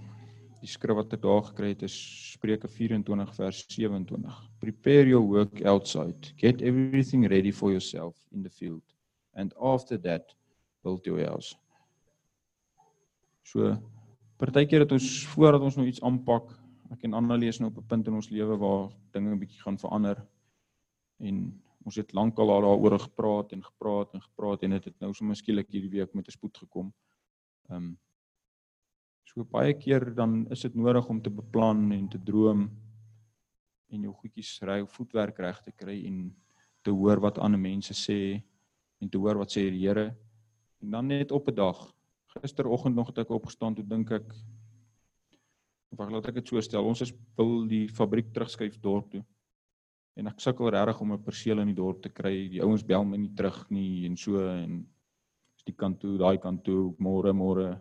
[0.60, 1.96] die skrif wat ek daar gekry het is
[2.34, 4.40] Spreuke 24 vers 27.
[4.60, 6.34] Prepare your work outside.
[6.36, 8.84] Get everything ready for yourself in the field.
[9.32, 10.34] And after that,
[10.84, 11.56] build your house.
[13.44, 13.72] So
[14.40, 16.52] partykeer dat ons voordat ons nou iets aanpak,
[16.90, 19.62] ek en Anna lees nou op 'n punt in ons lewe waar dinge 'n bietjie
[19.62, 20.26] gaan verander
[21.18, 25.12] en ons het lankal daaroor gepraat en gepraat en gepraat en dit het, het nou
[25.14, 26.92] sommer skielik hierdie week met 'n spoed gekom.
[27.68, 27.98] Ehm um,
[29.30, 32.64] So baie keer dan is dit nodig om te beplan en te droom
[33.94, 36.32] en jou goedjies ry of voetwerk reg te kry en
[36.82, 38.40] te hoor wat ander mense sê
[38.98, 40.08] en te hoor wat sê die Here.
[40.82, 41.78] En dan net op 'n dag,
[42.34, 44.34] gisteroggend nog het ek opgestaan toe dink ek
[45.98, 46.86] Wag, laat ek dit so stel.
[46.86, 49.24] Ons is wil die fabriek terugskuif dorp toe.
[50.18, 52.48] En ek sukkel regtig om 'n perseel in die dorp te kry.
[52.48, 54.86] Die ouens bel my nie terug nie en so en
[55.56, 57.80] is die kant toe, daai kant toe, môre môre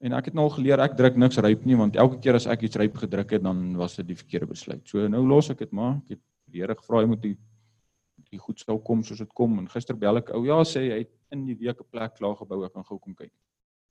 [0.00, 2.46] En ek het nou al geleer ek druk niks ryp nie want elke keer as
[2.48, 4.80] ek iets ryp gedruk het dan was dit die verkeerde besluit.
[4.88, 5.98] So nou los ek dit maar.
[6.06, 7.36] Ek het die Here gevra hy moet die
[8.30, 10.98] die goed sou kom soos dit kom en gister bel ek ou ja sê hy
[11.02, 13.32] het in die week 'n plek klaar gebou ek kan gou kom kyk.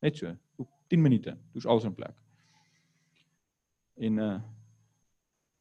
[0.02, 0.34] Net so.
[0.58, 1.38] Op 10 minute.
[1.54, 2.16] Dis alles in plek.
[4.00, 4.40] En uh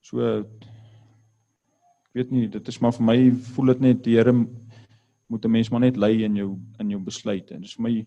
[0.09, 3.17] so ek weet nie dit is maar vir my
[3.53, 7.01] voel dit net die Here moet 'n mens maar net lei in jou in jou
[7.01, 7.55] besluite.
[7.55, 8.07] En dis vir my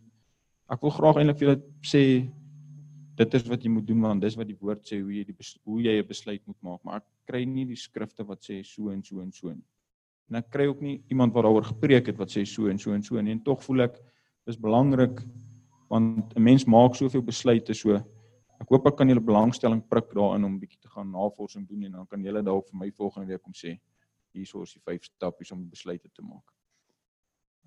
[0.71, 2.03] ek wil graag eintlik vir julle sê
[3.17, 5.35] dit is wat jy moet doen want dis wat die woord sê hoe jy die
[5.65, 6.83] hoe jy 'n besluit moet maak.
[6.83, 9.67] Maar ek kry nie die skrifte wat sê so en so en so nie.
[10.29, 12.93] En ek kry ook nie iemand wat daaroor gepreek het wat sê so en so
[12.93, 13.31] en so nie.
[13.31, 13.99] En tog voel ek
[14.45, 15.21] dis belangrik
[15.89, 17.99] want 'n mens maak soveel besluite so
[18.61, 21.99] ek hoop ek kan julle belangstelling prik daarin om bietjie te gaan navorsing doen en
[21.99, 23.77] dan kan julle dalk vir my volgende week kom sê
[24.37, 26.45] hierso is die vyf stappies om besluite te maak.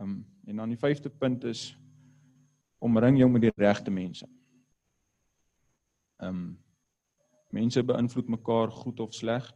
[0.00, 1.72] Ehm um, en dan die vyfde punt is
[2.84, 4.28] omring jou met die regte mense.
[6.22, 6.46] Ehm um,
[7.54, 9.50] mense beïnvloed mekaar goed of sleg.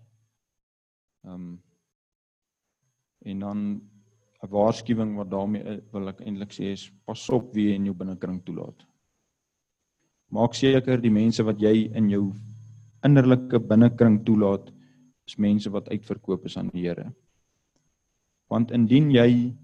[1.27, 1.55] Ehm um,
[3.27, 3.59] en dan
[4.43, 7.95] 'n waarskuwing wat daarmee wil ek eintlik sê is pas op wie jy in jou
[7.95, 8.88] binnekring toelaat.
[10.35, 12.25] Maak seker die mense wat jy in jou
[13.07, 14.69] innerlike binnekring toelaat
[15.29, 17.07] is mense wat uitverkoop is aan die Here.
[18.49, 19.55] Want indien jy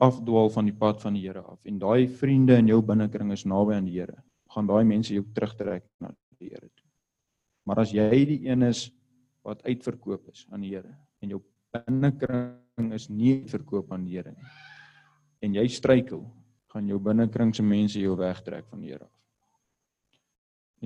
[0.00, 3.46] afdwaal van die pad van die Here af en daai vriende in jou binnekring is
[3.48, 4.16] naby aan die Here,
[4.52, 6.86] gaan daai mense jou terugtrek na die Here toe.
[7.68, 8.86] Maar as jy die een is
[9.46, 11.42] wat uitverkoop is aan die Here en jou
[11.76, 14.54] binnekring is nie verkoop aan die Here nie
[15.44, 16.24] en jy struikel,
[16.72, 19.15] gaan jou binnekring se mense jou wegtrek van die Here af.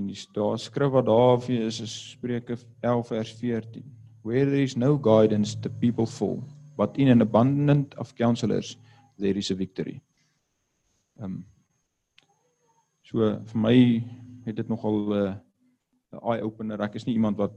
[0.01, 3.85] En die daar skrif wat daar af is is Spreuke 11 vers 14.
[4.23, 6.43] Where there is no guidance the people fall,
[6.77, 8.79] but in an abundance of counselors
[9.19, 10.01] there is a victory.
[11.21, 11.47] Ehm um,
[13.03, 13.19] so
[13.53, 13.77] vir my
[14.47, 16.81] het dit nogal 'n uh, eye opener.
[16.81, 17.53] Ek is nie iemand wat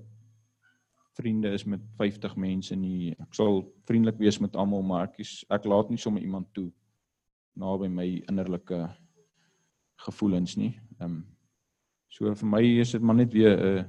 [1.15, 3.15] vriende is met 50 mense nie.
[3.19, 6.71] Ek sal vriendelik wees met almal, maar ek is ek laat nie sommer iemand toe
[7.55, 8.89] naby my innerlike
[9.95, 10.79] gevoelens nie.
[10.99, 11.32] Ehm um,
[12.13, 13.85] so vir my is dit maar net weer 'n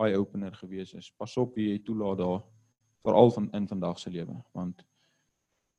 [0.00, 1.10] eye opener gewees is.
[1.10, 2.42] Pas op wie jy toelaat daar
[3.04, 4.84] veral van in vandag se lewe want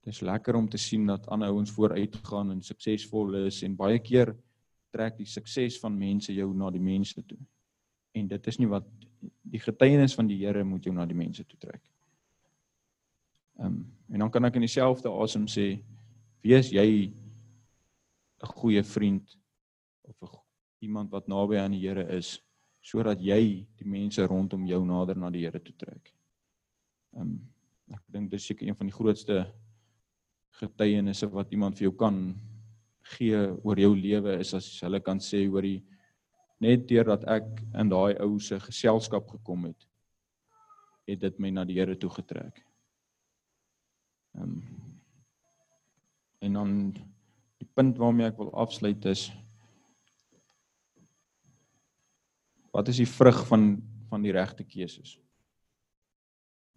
[0.07, 3.99] Dis lekker om te sien dat ander ouens vooruit gaan en suksesvol is en baie
[3.99, 4.31] keer
[4.95, 7.39] trek die sukses van mense jou na die mense toe.
[8.15, 8.87] En dit is nie wat
[9.43, 11.83] die getuienis van die Here moet jou na die mense toe trek.
[13.59, 15.81] Ehm um, en dan kan ek in dieselfde asem sê
[16.39, 19.35] wees jy 'n goeie vriend
[20.07, 20.31] of 'n
[20.79, 22.37] iemand wat naby aan die Here is
[22.87, 26.13] sodat jy die mense rondom jou nader na die Here toe trek.
[27.15, 27.37] Ehm um,
[27.87, 29.35] ek dink dis seker een van die grootste
[30.59, 32.17] getuienisse wat iemand vir jou kan
[33.13, 35.79] gee oor jou lewe is as hulle kan sê oor die
[36.59, 39.87] net deurdat ek in daai ou se geselskap gekom het
[41.07, 42.59] het dit my na die Here toe getrek.
[44.35, 44.59] Ehm um,
[46.45, 46.71] en dan
[47.57, 49.31] die punt waarmee ek wil afsluit is
[52.77, 53.63] wat is die vrug van
[54.07, 55.17] van die regte keuses?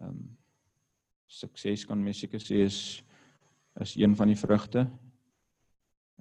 [0.01, 0.37] Ehm um,
[1.31, 2.79] sukses kan mens seker sê is
[3.79, 4.87] is een van die vrugte.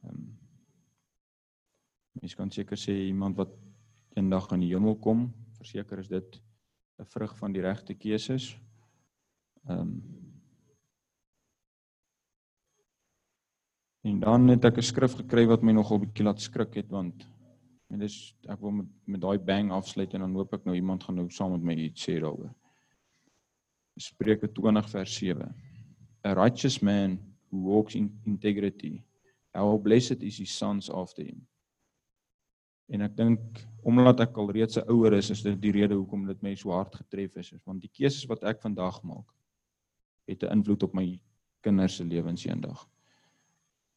[0.05, 0.29] Ehm um,
[2.21, 3.53] Mens kan seker sê iemand wat
[4.19, 6.41] eendag aan die hemel kom, verseker is dit
[6.99, 8.57] 'n vrug van die regte keuses.
[9.69, 10.03] Ehm um,
[14.03, 17.27] En dan het ek 'n skrif gekry wat my nogal bietjie laat skrik het want
[17.91, 18.17] en dis
[18.49, 21.29] ek wil met met daai bang afsluit en dan hoop ek nou iemand gaan nou
[21.35, 22.53] saam met my iets sê daaroor.
[24.01, 25.49] Spreuke 20 vers 7.
[26.25, 27.19] A righteous man
[27.51, 29.03] who walks in integrity.
[29.55, 31.43] How blessed is his sons after him.
[32.91, 36.27] En ek dink omdat ek al reeds 'n ouer is, is dit die rede hoekom
[36.27, 39.27] dit my so hard getref is, is want die keuses wat ek vandag maak
[40.27, 41.21] het 'n invloed op my
[41.61, 42.89] kinders se lewens eendag.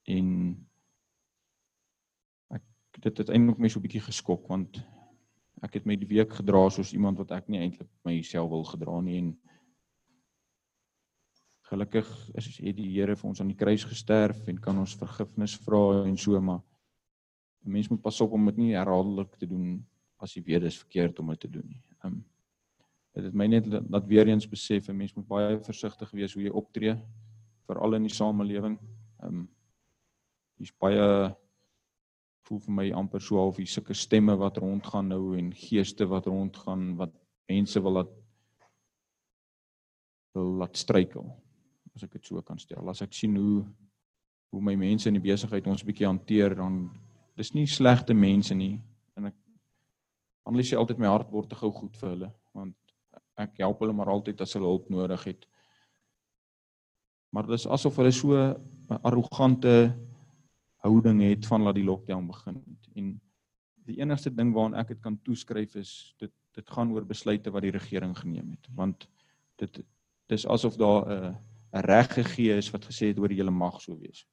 [0.04, 0.58] En
[3.02, 4.84] dit het eintlik my so 'n bietjie geskok want
[5.64, 9.02] ek het my die week gedra soos iemand wat ek nie eintlik myself wil gedra
[9.02, 9.38] nie en
[11.72, 15.56] gelukkig is het die Here vir ons aan die kruis gesterf en kan ons vergifnis
[15.56, 16.62] vra en so maar
[17.66, 19.86] 'n mens moet pas op om dit nie herhaaldelik te doen
[20.20, 21.82] as jy weet dit is verkeerd om dit te doen nie.
[22.04, 22.26] Ehm um,
[23.14, 26.44] dit het my net laat weer eens besef 'n mens moet baie versigtig wees hoe
[26.44, 26.96] jy optree
[27.68, 28.80] veral in die samelewing.
[29.22, 29.50] Ehm um,
[30.58, 31.36] hier's baie
[32.48, 36.28] voel vir my amper so half hier sulke stemme wat rondgaan nou en geeste wat
[36.28, 37.14] rondgaan wat
[37.50, 38.12] mense wil laat
[40.34, 41.30] wil laat struikel
[41.94, 42.90] as ek dit so kan stel.
[42.90, 43.64] As ek sien hoe
[44.54, 46.84] hoe my mense in die besigheid ons bietjie hanteer dan
[47.38, 48.76] dis nie slegte mense nie
[49.18, 49.38] en ek
[50.46, 52.76] analiseer altyd my hart word te gou goed vir hulle want
[53.42, 55.48] ek help hulle maar altyd as hulle hulp nodig het.
[57.34, 59.96] Maar dis asof hulle so 'n arrogante
[60.84, 62.90] houding het van laat die lockdown begin het.
[63.00, 63.14] En
[63.88, 67.66] die enigste ding waaraan ek dit kan toeskryf is dit dit gaan oor besluite wat
[67.66, 69.08] die regering geneem het want
[69.58, 69.80] dit
[70.30, 71.36] dis asof daar 'n
[71.74, 74.28] 'n reg gegee is wat gesê het oor hele mag sou wees.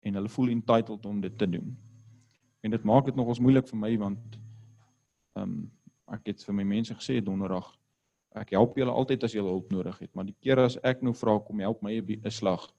[0.00, 1.76] En hulle voel entitled om dit te doen.
[2.60, 4.38] En dit maak dit nogals moeilik vir my want
[5.36, 5.70] ehm um,
[6.10, 7.78] ek het vir my mense gesê donderdag
[8.34, 11.12] ek help julle altyd as julle hulp nodig het, maar die keer as ek nou
[11.14, 12.72] vra kom help my 'n slag,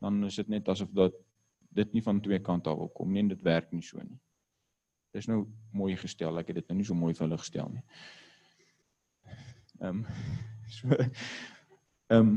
[0.00, 1.12] dan is dit net asof dat
[1.70, 4.18] dit nie van twee kante af wil kom nie en dit werk nie so nie.
[5.14, 5.44] Dis nou
[5.74, 7.84] mooi gestel, ek het dit nou nie so mooi vir hulle gestel nie.
[9.80, 10.06] Ehm um,
[10.76, 10.96] so
[12.10, 12.34] ehm um,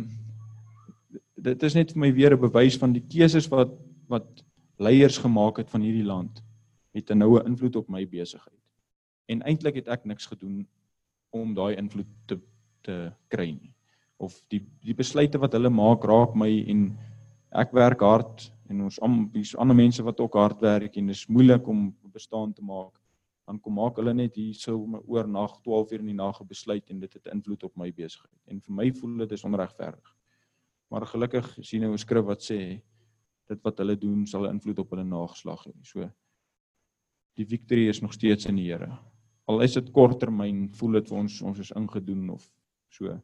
[1.43, 3.73] dit is net vir my weer 'n bewys van die keuses wat
[4.07, 4.43] wat
[4.79, 6.43] leiers gemaak het van hierdie land
[6.93, 8.61] het 'n noue invloed op my besigheid.
[9.25, 10.67] En eintlik het ek niks gedoen
[11.29, 12.39] om daai invloed te
[12.81, 13.73] te kry nie.
[14.17, 16.97] Of die die besluite wat hulle maak raak my en
[17.54, 18.99] ek werk hard en ons
[19.34, 22.93] die ander mense wat ook hard werk en dit is moeilik om bestaan te maak.
[23.47, 26.47] Dan kom maak hulle net hier so oor nag 12 uur in die nag 'n
[26.47, 28.41] besluit en dit het invloed op my besigheid.
[28.47, 30.16] En vir my voel dit is onregverdig.
[30.89, 32.82] Maar gelukkig sien nou 'n skrif wat sê
[33.47, 35.74] dit wat hulle doen sal invloed op hulle nageslag hê.
[35.84, 36.10] So
[37.36, 38.99] die victory is nog steeds in die Here
[39.45, 42.45] al is dit korttermyn voel dit vir ons ons is ingedoen of
[42.93, 43.16] so.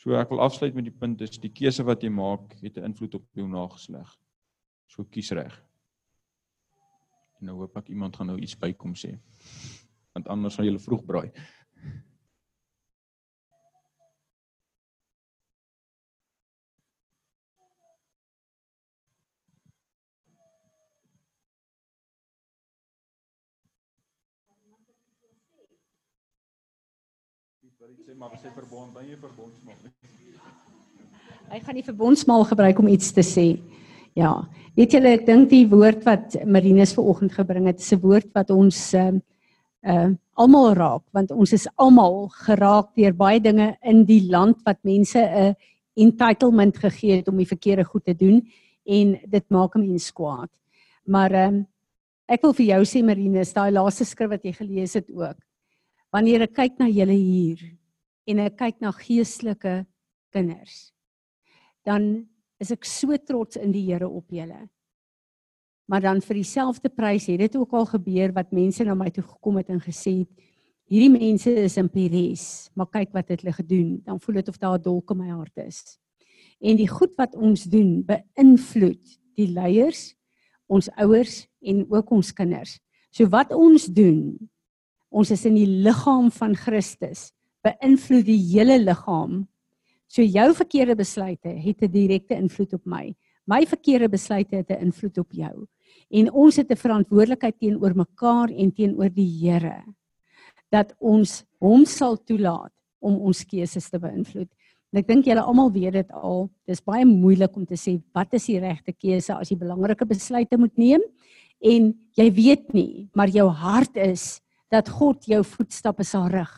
[0.00, 2.88] So ek wil afsluit met die punt is die keuse wat jy maak het 'n
[2.88, 4.16] invloed op jou nageslag.
[4.88, 5.52] So kies reg.
[7.38, 9.18] En nou hoop ek iemand gaan nou iets bykom sê.
[10.14, 11.30] Want anders gaan jy vroeg braai.
[27.80, 29.76] Wat ek sê maar sê verbond, dan jy verbondsmaal.
[31.48, 33.46] Hy gaan die verbondsmaal gebruik om iets te sê.
[34.18, 34.34] Ja,
[34.76, 38.52] weet julle ek dink die woord wat Marinus vanoggend gebring het, is 'n woord wat
[38.52, 39.24] ons ehm uh,
[39.94, 44.84] uh almal raak want ons is almal geraak deur baie dinge in die land wat
[44.84, 45.56] mense 'n
[45.96, 48.44] entitlement gegee het om die verkeerde goed te doen
[48.84, 50.50] en dit maak 'n mens kwaad.
[51.06, 51.66] Maar ehm um,
[52.28, 55.40] ek wil vir jou sê Marinus, daai laaste skrif wat jy gelees het ook
[56.12, 57.62] wanneer ek kyk na julle hier
[58.26, 59.84] en ek kyk na geestelike
[60.30, 60.90] kinders
[61.86, 62.26] dan
[62.60, 64.68] is ek so trots in die Here op julle.
[65.90, 69.24] Maar dan vir dieselfde prys het dit ook al gebeur wat mense na my toe
[69.26, 70.46] gekom het en gesê het
[70.90, 72.44] hierdie mense is in Pires
[72.74, 73.88] maar kyk wat het hulle gedoen.
[74.06, 75.98] Dan voel dit of daar 'n dolk in my hart is.
[76.60, 80.14] En die goed wat ons doen beïnvloed die leiers
[80.68, 82.78] ons ouers en ook ons kinders.
[83.10, 84.38] So wat ons doen
[85.10, 87.30] ons is in die liggaam van Christus
[87.66, 89.44] beïnvloed die hele liggaam.
[90.10, 93.14] So jou verkeerde besluite het 'n direkte invloed op my.
[93.46, 95.66] My verkeerde besluite het 'n invloed op jou.
[96.10, 99.84] En ons het 'n verantwoordelikheid teenoor mekaar en teenoor die Here
[100.70, 104.48] dat ons hom sal toelaat om ons keuses te beïnvloed.
[104.92, 108.34] En ek dink julle almal weet dit al dis baie moeilik om te sê wat
[108.34, 111.00] is die regte keuse as jy belangrike besluite moet neem?
[111.60, 114.40] En jy weet nie maar jou hart is
[114.70, 116.50] dat God jou voetstappe sal rig.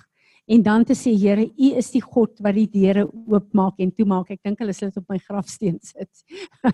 [0.50, 4.32] En dan te sê Here, U is die God wat die deure oopmaak en toemaak.
[4.34, 6.24] Ek dink hulle sal dit op my grafsteen sit.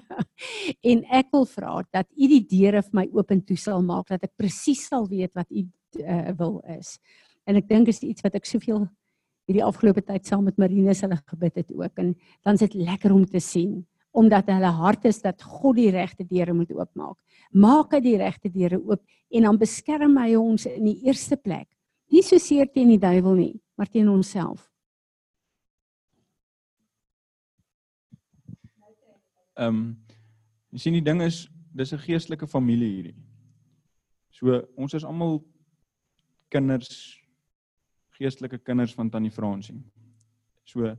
[0.93, 4.09] en ek wil vra dat U die deure vir my oop en toe sal maak
[4.15, 6.97] dat ek presies sal weet wat U uh, wil is.
[7.49, 8.87] En ek dink is iets wat ek soveel
[9.49, 12.13] hierdie afgelope tyd saam met Marinus hulle gebid het ook en
[12.45, 13.79] dan is dit lekker om te sien
[14.19, 17.17] omdat hulle hart is dat God die regte deure moet oopmaak.
[17.51, 21.69] Maak hy die regte deure oop en dan beskerm hy ons in die eerste plek.
[22.13, 24.65] Nie so seer teen die duiwel nie, maar teen onsself.
[29.59, 29.87] Ehm um,
[30.71, 33.17] jy sien die ding is dis 'n geestelike familie hierdie.
[34.31, 35.41] So ons is almal
[36.49, 37.19] kinders
[38.19, 39.79] geestelike kinders van Tannie Fransie.
[40.65, 40.97] So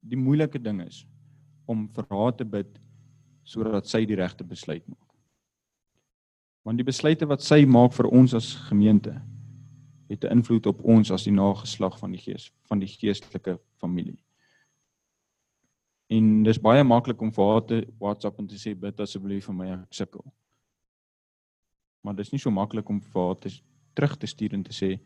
[0.00, 1.06] die moeilike ding is
[1.66, 2.78] om vir haar te bid
[3.44, 5.14] sodat sy die regte besluit maak.
[6.64, 9.14] Want die besluite wat sy maak vir ons as gemeente
[10.08, 14.22] het 'n invloed op ons as die nageslag van die gees van die geestelike familie.
[16.08, 19.54] En dis baie maklik om vir haar te WhatsApp en te sê bid asseblief vir
[19.54, 20.24] my ek sukkel.
[22.02, 23.50] Maar dis nie so maklik om vir haar te
[23.94, 25.00] terug te stuur en te sê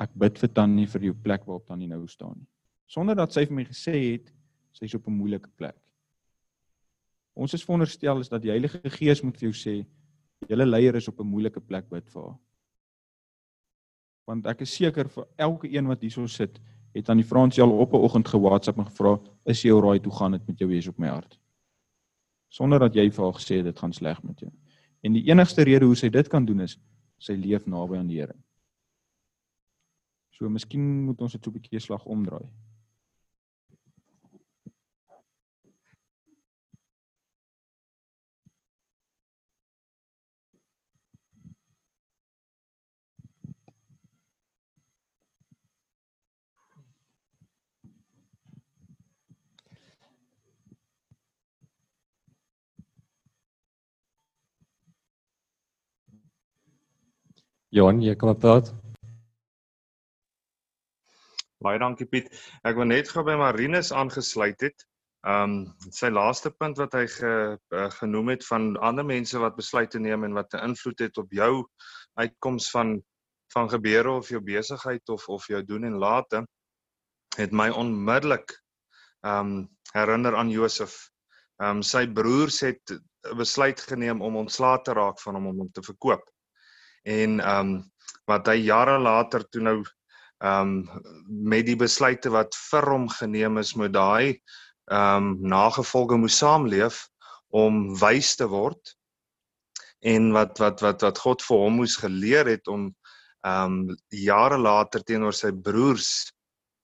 [0.00, 2.48] ek bid vir Tannie vir jou plek waarop Tannie nou staan nie.
[2.86, 4.32] Sonder dat sy vir my gesê het
[4.72, 5.76] sy's op 'n moeilike plek.
[7.34, 9.74] Ons is veronderstel is dat die Heilige Gees moet vir jou sê
[10.48, 12.38] julle leier is op 'n moeilike plek bid vir haar.
[14.26, 16.60] Want ek is seker vir elke een wat hierso sit,
[16.94, 20.12] het aan die Fransie al op 'n oggend ge-WhatsApp en gevra, "Is jy alraai toe
[20.12, 21.38] gaan dit met jou wees op my hart?"
[22.48, 24.50] Sonder dat jy vir haar gesê het dit gaan sleg met jou.
[25.02, 26.78] En die enigste rede hoe sy dit kan doen is
[27.18, 28.34] sy leef naby aan die Here.
[30.30, 32.48] So miskien moet ons dit so 'n bietjie slag omdraai.
[57.70, 58.72] Johan, jy kan praat.
[61.62, 62.30] Baie dankie Piet.
[62.66, 64.86] Ek wil net gou by Marinus aangesluit het.
[65.30, 70.00] Um sy laaste punt wat hy ge, uh, genoem het van ander mense wat besluite
[70.00, 71.52] neem en wat 'n invloed het op jou
[72.18, 72.98] uitkoms van
[73.54, 76.42] van gebeure of jou besigheid of of jou doen en late
[77.36, 78.50] het my onmiddellik
[79.22, 81.10] um herinner aan Josef.
[81.62, 85.70] Um sy broers het 'n besluit geneem om ontslae te raak van hom om hom
[85.70, 86.24] te verkoop
[87.02, 87.78] en ehm um,
[88.30, 93.58] wat hy jare later toe nou ehm um, met die besluite wat vir hom geneem
[93.58, 94.40] is moet daai
[94.90, 97.06] ehm um, nagevolge moes saamleef
[97.50, 98.96] om wys te word
[100.00, 102.90] en wat wat wat wat God vir hom moes geleer het om
[103.46, 106.32] ehm um, jare later teenoor sy broers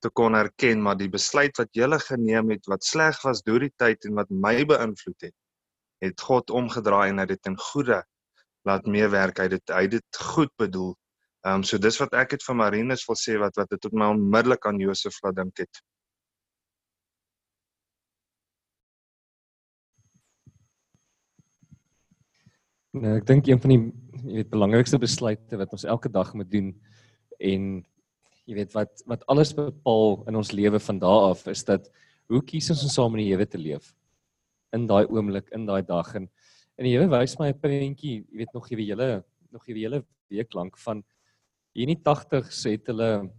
[0.05, 3.75] te kon erken maar die besluit wat julle geneem het wat sleg was deur die
[3.77, 5.37] tyd en wat my beïnvloed het
[6.05, 8.03] het God omgedraai en hy dit in goeie
[8.67, 9.39] laat meewerk.
[9.39, 10.95] Hy dit hy dit goed bedoel.
[11.47, 13.95] Ehm um, so dis wat ek het vir Marinus wil sê wat wat dit tot
[13.95, 15.83] my onmiddellik aan Josef laat dink het.
[22.97, 23.81] Nou, ek dink een van die
[24.25, 26.71] jy weet belangrikste besluite wat ons elke dag moet doen
[27.39, 27.67] en
[28.49, 31.91] jy weet wat wat alles bepaal in ons lewe van daardie af is dat
[32.33, 33.93] hoe kies ons om saam in die Here te leef
[34.75, 36.31] in daai oomblik in daai dag en
[36.77, 40.05] En die Here wys my 'n prentjie, jy weet nog hierdie hele nog hierdie hele
[40.29, 41.03] week lank van
[41.73, 43.31] hier in die 80s het hulle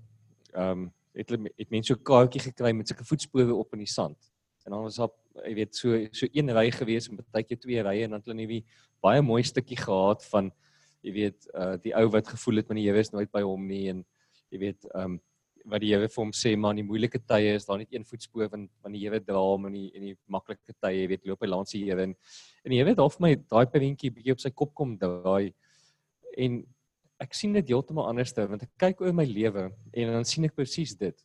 [0.54, 3.80] ehm um, het hulle het mense so 'n kaartjie gekry met sulke voetspore op in
[3.86, 4.18] die sand.
[4.66, 5.10] En dan was daar
[5.46, 8.28] jy weet so so een ry gewees en baie keer twee rye en dan het
[8.28, 8.66] hulle net
[9.02, 10.52] baie mooi stukkie gehad van
[11.02, 13.68] jy weet uh die ou wat gevoel het met die Here is nooit by hom
[13.68, 14.06] nie en
[14.50, 15.22] jy weet ehm um,
[15.68, 18.06] wat die Here vir hom sê maar in die moeilike tye is daar net een
[18.08, 21.08] voetspoor van van die Here dra hom in die in die maklike tye.
[21.12, 22.16] Weet loop hy langs die Here en
[22.64, 25.54] en die Here het half my daai prentjie bietjie op sy kop kom draai.
[26.38, 26.62] En
[27.24, 30.48] ek sien dit heeltemal anders te want ek kyk oor my lewe en dan sien
[30.48, 31.18] ek presies dit.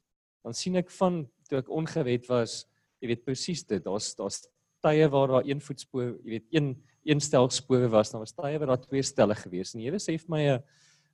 [0.43, 2.63] Dan sien ek van toe ek ongered was
[3.03, 3.83] jy weet presies dit.
[3.85, 4.43] Daar's daar's
[4.83, 8.59] tye waar daar een voetspoor jy weet een een stel spore was dan was tye
[8.59, 9.75] waar daar twee stelle gewees.
[9.75, 10.63] En die Here sê vir my 'n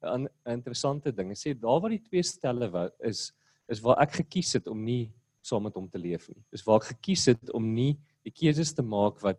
[0.03, 1.29] 'n interessante ding.
[1.29, 3.33] Hy sê daar waar die twee stelle wat is
[3.69, 6.43] is waar ek gekies het om nie saam met hom te leef nie.
[6.51, 9.39] Dis waar ek gekies het om nie die keuses te maak wat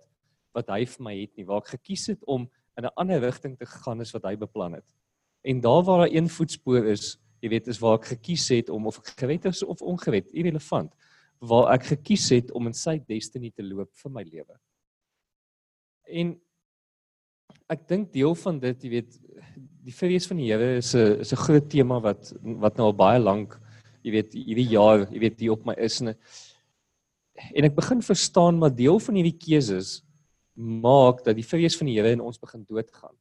[0.54, 1.46] wat hy vir my het nie.
[1.46, 4.74] Waar ek gekies het om in 'n ander rigting te gaan as wat hy beplan
[4.74, 4.86] het.
[5.44, 8.88] En daar waar daar een voetspoor is, jy weet, is waar ek gekies het om
[8.88, 10.94] of ek gered is of ongered, irrelevant,
[11.40, 14.60] waar ek gekies het om in sy destiny te loop vir my lewe.
[16.08, 16.40] En
[17.70, 19.20] ek dink deel van dit, jy weet,
[19.86, 22.94] die vrees van die Here is 'n is 'n groot tema wat wat nou al
[22.94, 23.60] baie lank,
[24.04, 26.16] jy weet, hierdie jaar, jy weet, hier op my is en
[27.56, 30.04] en ek begin verstaan maar deel van hierdie keuses
[30.56, 33.16] maak dat die vrees van die Here in ons begin doodgaan.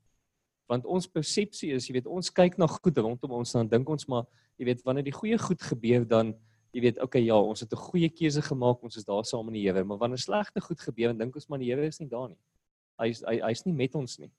[0.68, 3.88] Want ons persepsie is, jy weet, ons kyk na goed rondom ons en dan dink
[3.88, 4.26] ons maar,
[4.59, 6.34] jy weet, wanneer die goeie goed gebeur dan
[6.74, 9.54] jy weet, okay ja, ons het 'n goeie keuse gemaak, ons is daar saam met
[9.54, 12.09] die Here, maar wanneer slegte goed gebeur, dan dink ons maar die Here is nie
[12.09, 12.38] daar nie.
[12.98, 14.30] Hy is hy hy's nie met ons nie.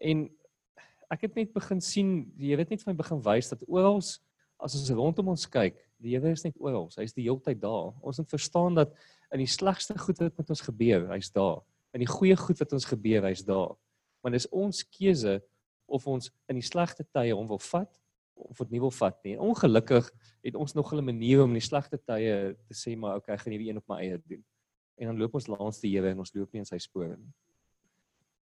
[0.00, 0.30] En
[1.12, 4.00] ek het net begin sien, die Here het net vir my begin wys dat oral
[4.00, 6.88] as ons rondom ons kyk, die Here is net oral.
[6.96, 7.92] Hy's die hele tyd daar.
[8.00, 8.94] Ons moet verstaan dat
[9.34, 11.60] in die slegste goed wat met ons gebeur, hy's daar.
[11.94, 13.76] In die goeie goed wat ons gebeur, hy's daar.
[14.24, 15.38] Want dis ons keuse
[15.86, 17.92] of ons in die slegte tye hom wil vat
[18.36, 19.36] of dit nie wil vat nie.
[19.40, 20.08] Ongelukkig
[20.44, 23.40] het ons nog 'n manier om in die slegte tye te sê maar okay, ek
[23.40, 24.44] gaan hierdie een op my eie doen.
[24.98, 27.32] En dan loop ons langs die Here en ons loop nie in sy spore nie.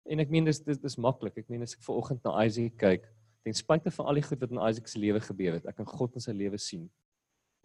[0.09, 1.37] En ek meen dis dis, dis maklik.
[1.39, 3.09] Ek meen as ek ver oggend na Isaac kyk,
[3.47, 5.87] ten spyte van al die goed wat in Isaac se lewe gebeur het, ek kan
[5.87, 6.87] God in sy lewe sien.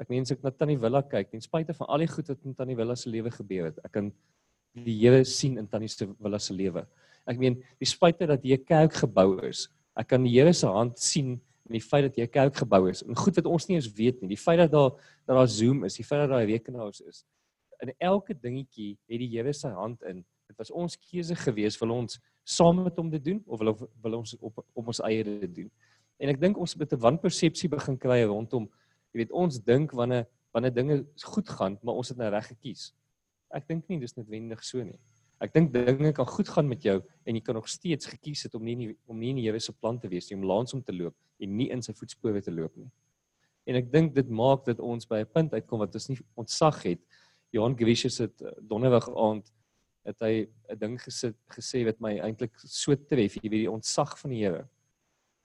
[0.01, 2.45] Ek meen as ek na Tannie Willa kyk, ten spyte van al die goed wat
[2.45, 4.11] in Tannie Willa se lewe gebeur het, ek kan
[4.77, 6.85] die Here sien in Tannie se Willa se lewe.
[7.29, 9.67] Ek meen, die spyte dat hier 'n kerk gebou is,
[9.97, 11.39] ek kan die Here se hand sien
[11.71, 13.91] in die feit dat jy 'n kerk gebou is en goed wat ons nie eens
[13.93, 14.29] weet nie.
[14.29, 14.91] Die feit dat daar
[15.25, 17.25] dat daar Zoom is, die feit dat daar rekenaars is.
[17.81, 20.25] In elke dingetjie het die Here sy hand in.
[20.47, 24.17] Dit was ons keuse gewees wil ons saam met hom dit doen of wil wil
[24.17, 25.71] ons op op ons eie dit doen.
[26.21, 28.69] En ek dink ons het 'n wanpersepsie begin kry rondom
[29.11, 32.91] jy weet ons dink wanneer wanneer dinge goed gaan, maar ons het nou reg gekies.
[33.55, 34.99] Ek dink nie dis noodwendig so nie.
[35.41, 38.55] Ek dink dinge kan goed gaan met jou en jy kan nog steeds gekies het
[38.55, 40.75] om nie, nie om nie in die Here se plan te wees nie, om langs
[40.75, 42.89] hom te loop en nie in sy voetspore te loop nie.
[43.65, 46.83] En ek dink dit maak dat ons by 'n punt uitkom wat ons nie ontsag
[46.83, 47.01] het.
[47.51, 49.51] Johan Gewisius het eh, donderdag aand
[50.05, 54.17] het hy 'n ding gesit gesê wat my eintlik so tref, jy weet die ontsag
[54.19, 54.67] van die Here.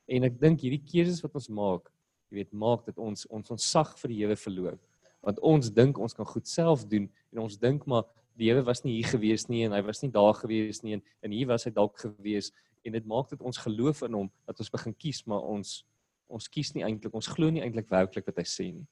[0.08, 1.90] En ek dink hierdie keuses wat ons maak,
[2.30, 4.78] jy weet, maak dat ons ons ontsag vir die Here verloor.
[5.22, 8.04] Want ons dink ons kan goed self doen en ons dink maar
[8.36, 11.02] die Here was nie hier gewees nie en hy was nie daar gewees nie en,
[11.22, 12.52] en hier was hy dalk gewees
[12.84, 15.84] en dit maak dit ons geloof in hom dat ons begin kies maar ons
[16.28, 18.86] ons kies nie eintlik ons glo nie eintlik werklik wat hy sê nie.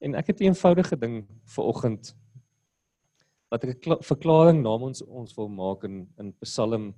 [0.00, 2.14] En ek het 'n eenvoudige ding vir oggend
[3.50, 6.94] wat ek 'n verklaring namens ons wil maak in in Psalm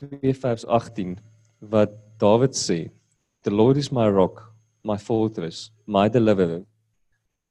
[0.00, 1.18] 2:18
[1.60, 2.90] wat Dawid sê
[3.42, 6.64] The Lord is my rock my fortress my deliverer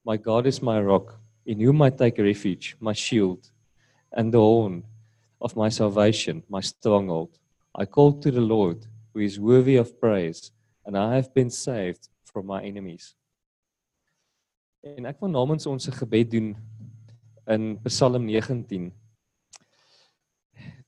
[0.06, 3.52] my God is my rock in whom I take refuge, my shield
[4.12, 4.84] and the horn
[5.42, 7.40] of my salvation, my stronghold.
[7.76, 10.52] I call to the Lord, who is worthy of praise,
[10.86, 13.16] and I have been saved from my enemies.
[14.84, 16.56] En ek wil namens ons 'n gebed doen
[17.48, 18.92] in Psalm 19.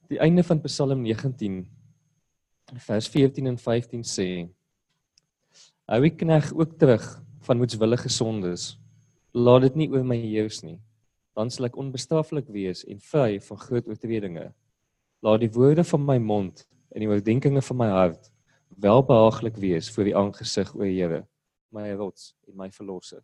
[0.07, 1.65] Die einde van Psalm 19
[2.85, 4.27] vers 14 en 15 sê:
[5.85, 7.03] Hou ek knegg ook terug
[7.45, 8.75] van moedswillige sondes
[9.35, 10.77] laat dit nie oor my heers nie.
[11.35, 14.47] Dan sal ek onbestraflik wees en vry van groot oortredinge.
[15.25, 16.63] Laat die woorde van my mond
[16.95, 18.31] en die oordeenkings van my hart
[18.81, 21.25] welbehaaglik wees voor die aangesig o Here,
[21.71, 23.21] my rots en my verlosser.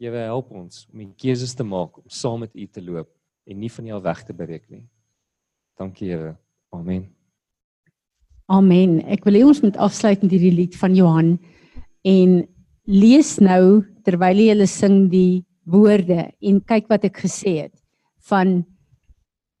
[0.00, 3.10] Here help ons om die keuses te maak om saam met U te loop
[3.44, 4.86] en nie van U weg te breek nie.
[5.76, 6.38] Dankie Here.
[6.72, 7.10] Amen.
[8.48, 9.02] Amen.
[9.04, 11.34] Ek wil hê ons moet afsluit met hierdie lied van Johan
[12.08, 12.32] en
[12.88, 17.76] lees nou terwyl jy hulle sing die woorde en kyk wat ek gesê het
[18.30, 18.62] van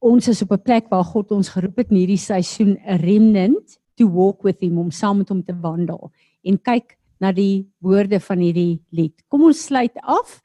[0.00, 3.76] ons is op 'n plek waar God ons geroep het in hierdie seisoen 'n remnant
[3.94, 6.10] to walk with him om saam met hom te wandel
[6.42, 9.14] en kyk na die woorde van hierdie lied.
[9.28, 10.40] Kom ons sluit af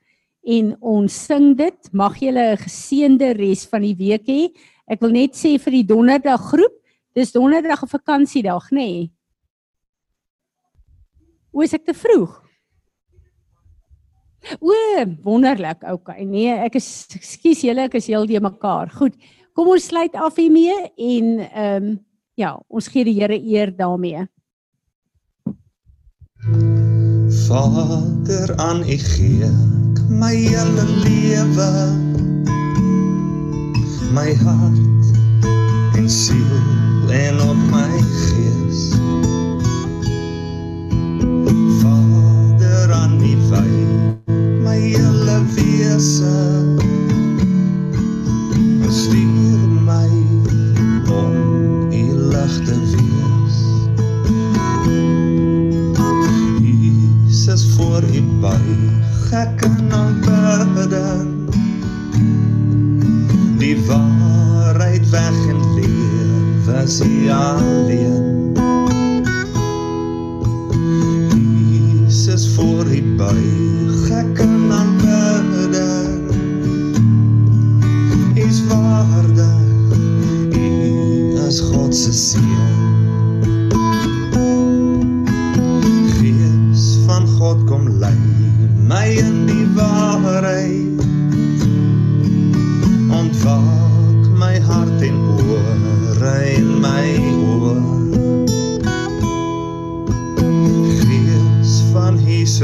[0.46, 1.92] en ons sing dit.
[1.94, 4.52] Mag julle 'n geseënde res van die week hê.
[4.88, 6.76] Ek wil net sê vir die donderdag groep,
[7.16, 8.76] dis donderdag 'n vakansiedag, nê?
[8.76, 9.12] Nee.
[11.52, 12.46] Hoe is ek te vroeg?
[14.60, 14.74] O,
[15.24, 15.84] wonderlik.
[15.84, 16.26] Okay.
[16.28, 18.92] Nee, ek is ekskuus julle, ek is heel die mekaar.
[18.94, 19.16] Goed.
[19.56, 21.96] Kom ons sluit af hiermee en ehm um,
[22.36, 24.26] ja, ons gee die Here eer daarmee.
[26.46, 31.70] Vader aan U gee ek my hele lewe.
[34.14, 35.06] My hart
[35.98, 38.94] en siel en op my gees.
[41.82, 43.74] Vader aan U wy
[44.62, 46.38] my hele wese.
[48.90, 49.35] Stuur
[59.36, 61.32] ek in aanbidding
[63.60, 68.56] die waarheid weg en lewe is u alleen.
[72.06, 76.32] Jesus voor u buig ek in aanbidding
[78.48, 80.00] is waardig
[80.56, 80.72] u
[81.48, 82.76] is God se seun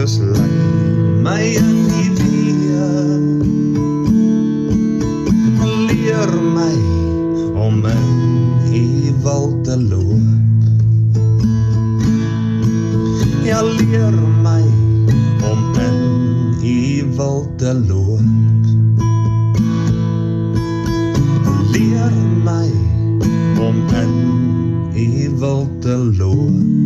[0.02, 0.54] Jesus lei
[1.22, 1.76] my in
[2.18, 2.93] die weë
[5.89, 6.78] leer my
[7.66, 8.08] om in
[8.80, 10.26] u wil te loop.
[13.45, 14.66] Ja leer my
[15.52, 16.02] om in
[16.66, 18.26] u wil te loop.
[21.78, 22.14] Leer
[22.49, 22.68] my
[23.70, 24.14] om in
[24.97, 26.81] u wil te loop.